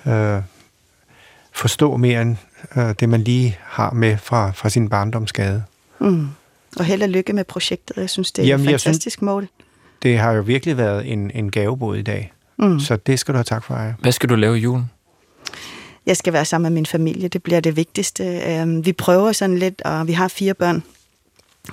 øh, 0.06 0.42
forstå 1.58 1.96
mere 1.96 2.22
end 2.22 2.36
øh, 2.76 2.94
det, 3.00 3.08
man 3.08 3.20
lige 3.20 3.58
har 3.62 3.90
med 3.90 4.16
fra, 4.16 4.50
fra 4.50 4.68
sin 4.68 4.88
barndomsskade. 4.88 5.62
Mm. 6.00 6.28
Og 6.78 6.84
held 6.84 7.02
og 7.02 7.08
lykke 7.08 7.32
med 7.32 7.44
projektet. 7.44 7.96
Jeg 7.96 8.10
synes, 8.10 8.32
det 8.32 8.42
er 8.42 8.46
Jamen, 8.46 8.68
et 8.68 8.70
fantastisk 8.70 9.14
synes, 9.14 9.22
mål. 9.22 9.48
Det 10.02 10.18
har 10.18 10.32
jo 10.32 10.42
virkelig 10.42 10.76
været 10.76 11.12
en, 11.12 11.30
en 11.34 11.50
gavebod 11.50 11.96
i 11.96 12.02
dag. 12.02 12.32
Mm. 12.58 12.80
Så 12.80 12.96
det 12.96 13.18
skal 13.18 13.34
du 13.34 13.36
have 13.36 13.44
tak 13.44 13.64
for, 13.64 13.74
Aya. 13.74 13.92
Hvad 14.00 14.12
skal 14.12 14.28
du 14.28 14.34
lave 14.34 14.58
i 14.58 14.60
julen? 14.60 14.90
Jeg 16.06 16.16
skal 16.16 16.32
være 16.32 16.44
sammen 16.44 16.72
med 16.72 16.74
min 16.74 16.86
familie. 16.86 17.28
Det 17.28 17.42
bliver 17.42 17.60
det 17.60 17.76
vigtigste. 17.76 18.24
Øhm, 18.24 18.86
vi 18.86 18.92
prøver 18.92 19.32
sådan 19.32 19.58
lidt, 19.58 19.82
og 19.82 20.06
vi 20.06 20.12
har 20.12 20.28
fire 20.28 20.54
børn, 20.54 20.82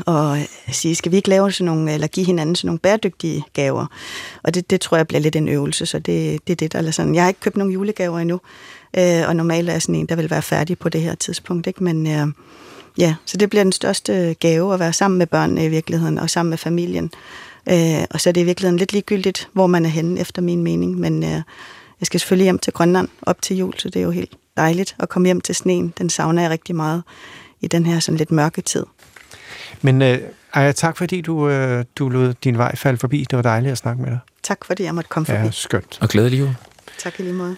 og 0.06 0.38
sige, 0.72 0.96
skal 0.96 1.12
vi 1.12 1.18
ikke 1.18 1.30
lave 1.30 1.52
sådan 1.52 1.66
nogle, 1.66 1.94
eller 1.94 2.08
give 2.08 2.26
hinanden 2.26 2.56
sådan 2.56 2.68
nogle 2.68 2.80
bæredygtige 2.80 3.44
gaver? 3.54 3.86
Og 4.44 4.54
det, 4.54 4.70
det 4.70 4.82
tror 4.82 4.98
jeg 4.98 5.08
bliver 5.08 5.22
lidt 5.22 5.36
en 5.36 5.48
øvelse, 5.48 5.86
så 5.86 6.00
det, 6.00 6.48
det 6.48 6.54
er 6.54 6.56
det, 6.56 6.74
der 6.74 6.82
er 6.82 6.92
sådan. 6.92 7.16
Jeg 7.16 7.24
har 7.24 7.28
ikke 7.28 7.40
købt 7.40 7.58
nogen 7.58 7.74
julegaver 7.74 8.20
endnu, 8.20 8.42
øh, 8.98 9.28
og 9.28 9.36
normalt 9.36 9.70
er 9.70 9.80
sådan 9.80 9.96
en, 9.96 10.06
der 10.06 10.16
vil 10.16 10.30
være 10.30 10.42
færdig 10.42 10.80
på 10.80 10.90
det 10.90 11.02
her 11.02 11.16
tidspunkt, 11.16 11.68
ikke? 11.68 11.84
Men 11.84 12.08
øh, 12.08 12.28
ja, 12.98 13.16
så 13.26 13.38
det 13.38 13.50
bliver 13.50 13.64
den 13.64 13.72
største 13.72 14.36
gave 14.40 14.74
at 14.74 14.80
være 14.80 14.94
sammen 14.94 15.18
med 15.18 15.28
børnene 15.28 15.66
i 15.66 15.70
virkeligheden, 15.70 16.18
og 16.18 16.30
sammen 16.30 16.50
med 16.50 16.58
familien. 16.58 17.12
Øh, 17.70 18.04
og 18.10 18.22
så 18.22 18.30
er 18.30 18.34
det 18.34 18.42
i 18.42 18.44
virkeligheden 18.44 18.78
lidt 18.78 18.94
ligegyldigt, 18.94 19.50
hvor 19.54 19.68
man 19.68 19.86
er 19.86 19.90
henne, 19.90 20.20
efter 20.20 20.42
min 20.42 20.64
mening, 20.64 21.00
men 21.00 21.24
øh, 21.24 21.42
jeg 22.00 22.06
skal 22.06 22.20
selvfølgelig 22.20 22.46
hjem 22.46 22.60
til 22.60 22.74
Grønland 22.74 23.08
op 23.22 23.42
til 23.42 23.58
jul, 23.58 23.74
så 23.78 23.90
det 23.90 24.00
er 24.00 24.04
jo 24.04 24.12
helt 24.12 24.34
dejligt 24.58 24.96
at 25.00 25.10
komme 25.10 25.26
hjem 25.26 25.42
til 25.42 25.56
sneen. 25.56 25.94
Den 25.98 26.10
savner 26.10 26.42
jeg 26.42 26.52
rigtig 26.52 26.76
meget 26.76 27.04
i 27.62 27.68
den 27.68 27.86
her 27.86 28.00
sådan 28.00 28.18
lidt 28.18 28.32
mørke 28.32 28.62
tid. 28.62 28.86
Men 29.82 30.02
øh, 30.02 30.20
Aya, 30.54 30.72
tak 30.72 30.98
fordi 30.98 31.22
du, 31.22 31.50
øh, 31.50 31.86
du 31.96 32.10
lod 32.10 32.34
din 32.34 32.58
vej 32.58 32.76
falde 32.76 32.98
forbi. 32.98 33.26
Det 33.30 33.36
var 33.36 33.42
dejligt 33.42 33.72
at 33.72 33.78
snakke 33.78 34.02
med 34.02 34.12
dig. 34.12 34.20
Tak 34.44 34.66
fordi 34.66 34.84
jeg 34.84 34.96
måtte 34.96 35.10
komme 35.10 35.26
forbi. 35.26 35.46
Ja, 35.46 35.52
skønt. 35.52 35.98
Og 36.02 36.10
glædelig 36.10 36.40
jul. 36.40 36.56
Tak 36.98 37.20
i 37.20 37.24
lige 37.24 37.34
måde. 37.34 37.56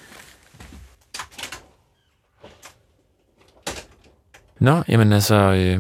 Nå, 4.60 4.84
jamen 4.88 5.14
altså, 5.14 5.36
øh, 5.36 5.80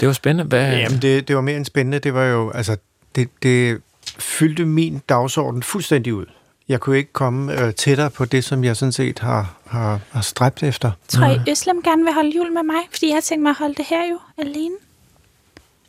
det 0.00 0.08
var 0.08 0.12
spændende. 0.12 0.48
Hvad... 0.48 0.76
Jamen, 0.76 1.02
det, 1.02 1.28
det 1.28 1.36
var 1.36 1.42
mere 1.42 1.56
end 1.56 1.64
spændende. 1.64 1.98
Det 1.98 2.14
var 2.14 2.24
jo, 2.24 2.50
altså, 2.50 2.76
det, 3.14 3.28
det 3.42 3.80
fyldte 4.18 4.64
min 4.66 5.02
dagsorden 5.08 5.62
fuldstændig 5.62 6.14
ud. 6.14 6.26
Jeg 6.68 6.80
kunne 6.80 6.98
ikke 6.98 7.12
komme 7.12 7.62
øh, 7.62 7.74
tættere 7.74 8.10
på 8.10 8.24
det, 8.24 8.44
som 8.44 8.64
jeg 8.64 8.76
sådan 8.76 8.92
set 8.92 9.18
har, 9.18 9.54
har, 9.66 10.00
har 10.10 10.20
stræbt 10.20 10.62
efter. 10.62 10.90
Tror 11.08 11.26
I, 11.26 11.50
Øslem 11.50 11.82
gerne 11.82 12.04
vil 12.04 12.12
holde 12.12 12.32
jul 12.36 12.52
med 12.52 12.62
mig? 12.62 12.76
Fordi 12.90 13.06
jeg 13.06 13.16
har 13.16 13.20
tænkt 13.20 13.42
mig 13.42 13.50
at 13.50 13.56
holde 13.56 13.74
det 13.74 13.84
her 13.88 14.08
jo 14.10 14.18
alene. 14.38 14.74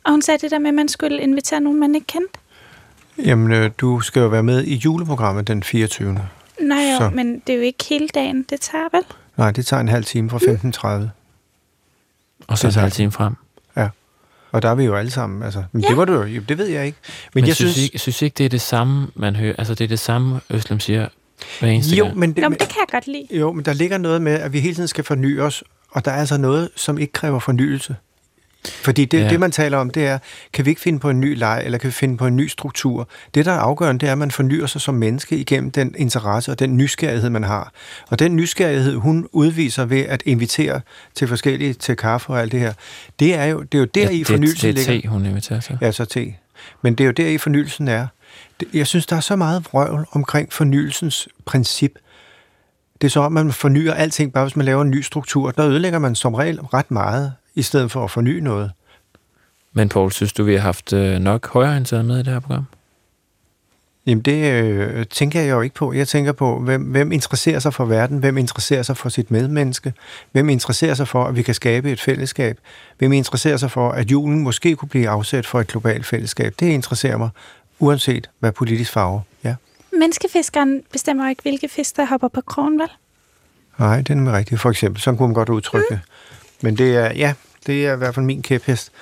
Og 0.04 0.10
hun 0.10 0.22
sagde 0.22 0.38
det 0.38 0.50
der 0.50 0.58
med, 0.58 0.68
at 0.68 0.74
man 0.74 0.88
skulle 0.88 1.20
invitere 1.20 1.60
nogen, 1.60 1.80
man 1.80 1.94
ikke 1.94 2.06
kendte. 2.06 2.38
Jamen, 3.18 3.52
øh, 3.52 3.70
du 3.78 4.00
skal 4.00 4.20
jo 4.20 4.28
være 4.28 4.42
med 4.42 4.64
i 4.64 4.74
juleprogrammet 4.74 5.48
den 5.48 5.62
24. 5.62 6.18
Nej, 6.60 6.78
jo, 6.78 6.98
så. 6.98 7.10
men 7.14 7.42
det 7.46 7.52
er 7.52 7.56
jo 7.56 7.62
ikke 7.62 7.84
hele 7.84 8.08
dagen, 8.08 8.46
det 8.50 8.60
tager 8.60 8.88
vel? 8.92 9.02
Nej, 9.36 9.50
det 9.50 9.66
tager 9.66 9.80
en 9.80 9.88
halv 9.88 10.04
time 10.04 10.30
fra 10.30 10.38
15.30. 10.38 10.98
Mm. 10.98 11.08
Og 12.50 12.58
så 12.58 12.66
en 12.66 12.72
halv 12.72 12.92
time 12.92 13.12
frem. 13.12 13.34
Ja. 13.76 13.88
Og 14.52 14.62
der 14.62 14.68
er 14.68 14.74
vi 14.74 14.84
jo 14.84 14.96
alle 14.96 15.10
sammen. 15.10 15.42
Altså, 15.42 15.64
men 15.72 15.82
ja. 15.82 15.88
det 15.88 15.96
var 15.96 16.04
du 16.04 16.22
jo, 16.22 16.42
det 16.48 16.58
ved 16.58 16.66
jeg 16.66 16.86
ikke. 16.86 16.98
Men, 17.02 17.40
men 17.40 17.48
jeg 17.48 17.56
synes, 17.56 17.72
synes, 17.72 17.84
ikke, 17.84 17.98
synes 17.98 18.22
ikke, 18.22 18.34
det 18.34 18.44
er 18.44 18.48
det 18.48 18.60
samme, 18.60 19.06
man 19.14 19.36
hører. 19.36 19.54
Altså, 19.58 19.74
det 19.74 19.84
er 19.84 19.88
det 19.88 19.98
samme, 19.98 20.40
Øslem 20.50 20.80
siger 20.80 21.08
hver 21.60 21.68
eneste 21.68 21.96
jo, 21.96 22.04
gang. 22.04 22.18
Men 22.18 22.32
det, 22.32 22.42
Nå, 22.42 22.48
men 22.48 22.58
det 22.58 22.68
kan 22.68 22.76
jeg 22.78 22.86
godt 22.92 23.06
lide. 23.06 23.26
Jo, 23.30 23.52
men 23.52 23.64
der 23.64 23.72
ligger 23.72 23.98
noget 23.98 24.22
med, 24.22 24.32
at 24.32 24.52
vi 24.52 24.60
hele 24.60 24.74
tiden 24.74 24.88
skal 24.88 25.04
forny 25.04 25.40
os, 25.40 25.64
og 25.90 26.04
der 26.04 26.10
er 26.10 26.16
altså 26.16 26.36
noget, 26.36 26.70
som 26.76 26.98
ikke 26.98 27.12
kræver 27.12 27.38
fornyelse. 27.38 27.96
Fordi 28.68 29.04
det, 29.04 29.20
ja. 29.20 29.28
det, 29.28 29.40
man 29.40 29.50
taler 29.50 29.78
om, 29.78 29.90
det 29.90 30.06
er, 30.06 30.18
kan 30.52 30.64
vi 30.64 30.70
ikke 30.70 30.80
finde 30.80 30.98
på 30.98 31.10
en 31.10 31.20
ny 31.20 31.38
leg, 31.38 31.62
eller 31.64 31.78
kan 31.78 31.88
vi 31.88 31.92
finde 31.92 32.16
på 32.16 32.26
en 32.26 32.36
ny 32.36 32.48
struktur? 32.48 33.08
Det, 33.34 33.46
der 33.46 33.52
er 33.52 33.58
afgørende, 33.58 34.00
det 34.00 34.08
er, 34.08 34.12
at 34.12 34.18
man 34.18 34.30
fornyer 34.30 34.66
sig 34.66 34.80
som 34.80 34.94
menneske 34.94 35.36
igennem 35.36 35.70
den 35.70 35.94
interesse 35.98 36.50
og 36.50 36.58
den 36.58 36.76
nysgerrighed, 36.76 37.30
man 37.30 37.44
har. 37.44 37.72
Og 38.08 38.18
den 38.18 38.36
nysgerrighed, 38.36 38.94
hun 38.94 39.28
udviser 39.32 39.84
ved 39.84 40.00
at 40.00 40.22
invitere 40.26 40.80
til 41.14 41.28
forskellige, 41.28 41.72
til 41.74 41.96
kaffe 41.96 42.30
og 42.30 42.40
alt 42.40 42.52
det 42.52 42.60
her, 42.60 42.72
det 43.20 43.34
er 43.34 43.44
jo, 43.44 43.62
det 43.62 43.74
er 43.74 43.82
jo 43.82 43.84
der 43.84 44.02
ja, 44.02 44.10
i 44.10 44.24
fornyelsen 44.24 44.74
ligger. 44.74 44.92
Det 44.92 44.96
er 44.96 45.00
te, 45.00 45.08
hun 45.08 45.26
inviterer 45.26 45.60
til. 45.60 45.78
Ja, 45.80 45.92
så 45.92 46.04
te. 46.04 46.34
Men 46.82 46.94
det 46.94 47.04
er 47.04 47.06
jo 47.06 47.12
der 47.12 47.26
i 47.26 47.38
fornyelsen 47.38 47.88
er. 47.88 48.06
Jeg 48.74 48.86
synes, 48.86 49.06
der 49.06 49.16
er 49.16 49.20
så 49.20 49.36
meget 49.36 49.64
vrøvl 49.64 50.06
omkring 50.12 50.52
fornyelsens 50.52 51.28
princip. 51.44 51.92
Det 53.00 53.06
er 53.06 53.10
så, 53.10 53.24
at 53.24 53.32
man 53.32 53.52
fornyer 53.52 53.94
alting, 53.94 54.32
bare 54.32 54.44
hvis 54.44 54.56
man 54.56 54.66
laver 54.66 54.82
en 54.82 54.90
ny 54.90 55.02
struktur. 55.02 55.50
Der 55.50 55.66
ødelægger 55.66 55.98
man 55.98 56.14
som 56.14 56.34
regel 56.34 56.60
ret 56.60 56.90
meget 56.90 57.32
i 57.54 57.62
stedet 57.62 57.90
for 57.90 58.04
at 58.04 58.10
forny 58.10 58.38
noget. 58.38 58.72
Men 59.72 59.88
Paul, 59.88 60.12
synes 60.12 60.32
du, 60.32 60.44
vi 60.44 60.54
har 60.54 60.60
haft 60.60 60.92
øh, 60.92 61.18
nok 61.18 61.48
højreorienteret 61.48 62.04
med 62.04 62.16
i 62.16 62.22
det 62.22 62.32
her 62.32 62.40
program? 62.40 62.64
Jamen 64.06 64.22
det 64.22 64.52
øh, 64.52 65.06
tænker 65.06 65.40
jeg 65.40 65.50
jo 65.50 65.60
ikke 65.60 65.74
på. 65.74 65.92
Jeg 65.92 66.08
tænker 66.08 66.32
på, 66.32 66.58
hvem, 66.58 66.82
hvem 66.82 67.12
interesserer 67.12 67.58
sig 67.58 67.74
for 67.74 67.84
verden, 67.84 68.18
hvem 68.18 68.38
interesserer 68.38 68.82
sig 68.82 68.96
for 68.96 69.08
sit 69.08 69.30
medmenneske, 69.30 69.92
hvem 70.32 70.48
interesserer 70.48 70.94
sig 70.94 71.08
for, 71.08 71.24
at 71.24 71.36
vi 71.36 71.42
kan 71.42 71.54
skabe 71.54 71.92
et 71.92 72.00
fællesskab, 72.00 72.58
hvem 72.98 73.12
interesserer 73.12 73.56
sig 73.56 73.70
for, 73.70 73.90
at 73.90 74.10
julen 74.10 74.40
måske 74.42 74.76
kunne 74.76 74.88
blive 74.88 75.08
afsat 75.08 75.46
for 75.46 75.60
et 75.60 75.66
globalt 75.66 76.06
fællesskab. 76.06 76.54
Det 76.60 76.66
interesserer 76.66 77.16
mig, 77.16 77.30
uanset 77.78 78.30
hvad 78.38 78.52
politisk 78.52 78.92
farve. 78.92 79.22
Ja. 79.44 79.54
Menneskefiskeren 79.92 80.82
bestemmer 80.92 81.28
ikke, 81.28 81.42
hvilke 81.42 81.68
fisk, 81.68 81.96
der 81.96 82.04
hopper 82.04 82.28
på 82.28 82.40
krogen, 82.40 82.78
vel? 82.78 82.88
Nej, 83.78 83.96
det 83.96 84.10
er 84.10 84.14
nemlig 84.14 84.34
rigtigt. 84.34 84.60
For 84.60 84.70
eksempel, 84.70 85.02
så 85.02 85.12
kunne 85.12 85.28
man 85.28 85.34
godt 85.34 85.48
udtrykke 85.48 85.86
mm. 85.90 85.98
Men 86.60 86.78
det 86.78 86.96
er, 86.96 87.12
ja, 87.12 87.32
det 87.66 87.86
er 87.86 87.94
i 87.94 87.96
hvert 87.96 88.14
fald 88.14 88.26
min 88.26 88.42
kæphest. 88.42 88.92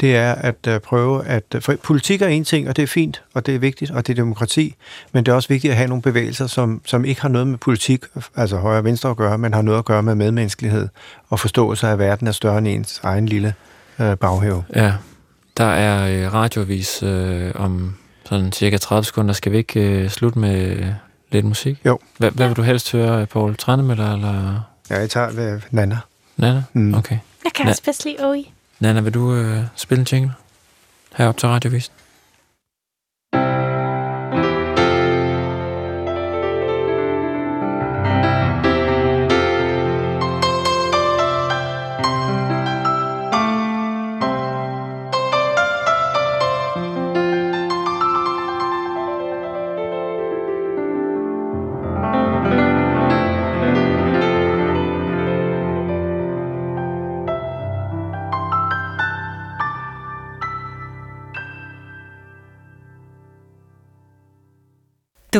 Det 0.00 0.16
er 0.16 0.34
at 0.34 0.68
uh, 0.68 0.78
prøve 0.78 1.26
at... 1.26 1.42
Uh, 1.54 1.62
for 1.62 1.74
politik 1.82 2.22
er 2.22 2.26
en 2.26 2.44
ting, 2.44 2.68
og 2.68 2.76
det 2.76 2.82
er 2.82 2.86
fint, 2.86 3.22
og 3.34 3.46
det 3.46 3.54
er 3.54 3.58
vigtigt, 3.58 3.90
og 3.90 4.06
det 4.06 4.12
er 4.12 4.14
demokrati, 4.14 4.74
men 5.12 5.26
det 5.26 5.32
er 5.32 5.36
også 5.36 5.48
vigtigt 5.48 5.70
at 5.70 5.76
have 5.76 5.88
nogle 5.88 6.02
bevægelser, 6.02 6.46
som, 6.46 6.80
som 6.84 7.04
ikke 7.04 7.22
har 7.22 7.28
noget 7.28 7.46
med 7.46 7.58
politik, 7.58 8.04
altså 8.36 8.56
højre 8.56 8.78
og 8.78 8.84
venstre 8.84 9.10
at 9.10 9.16
gøre, 9.16 9.38
men 9.38 9.54
har 9.54 9.62
noget 9.62 9.78
at 9.78 9.84
gøre 9.84 10.02
med 10.02 10.14
medmenneskelighed 10.14 10.88
og 11.28 11.40
forståelse 11.40 11.86
af, 11.86 11.92
at 11.92 11.98
verden 11.98 12.26
er 12.26 12.32
større 12.32 12.58
end 12.58 12.68
ens 12.68 13.00
egen 13.02 13.26
lille 13.26 13.54
uh, 13.98 14.14
baghave. 14.14 14.64
Ja, 14.74 14.92
der 15.56 15.64
er 15.64 16.26
uh, 16.26 16.34
radiovis 16.34 17.02
uh, 17.02 17.50
om 17.54 17.96
sådan 18.24 18.52
cirka 18.52 18.76
30 18.76 19.04
sekunder. 19.04 19.34
Skal 19.34 19.52
vi 19.52 19.56
ikke 19.56 20.02
uh, 20.04 20.10
slutte 20.10 20.38
med 20.38 20.84
lidt 21.30 21.44
musik? 21.44 21.78
Jo. 21.86 21.98
Hvad, 22.18 22.30
hvad 22.30 22.46
vil 22.46 22.56
du 22.56 22.62
helst 22.62 22.92
høre, 22.92 23.26
Paul? 23.26 23.56
Trænemøller 23.56 24.12
eller... 24.12 24.60
Ja, 24.90 24.98
jeg 24.98 25.10
tager 25.10 25.54
uh, 25.54 25.62
Nana. 25.70 25.98
Nana? 26.42 26.62
Mm. 26.72 26.94
Okay. 26.94 27.18
Jeg 27.44 27.52
kan 27.52 27.66
Na- 27.66 27.70
også 27.70 27.82
bedst 27.82 28.04
lide 28.04 28.28
Oi. 28.30 28.44
Nana, 28.80 29.00
vil 29.00 29.14
du 29.14 29.34
øh, 29.34 29.62
spille 29.76 30.00
en 30.00 30.06
jingle 30.12 30.32
herop 31.16 31.36
til 31.36 31.48
radiovisen? 31.48 31.92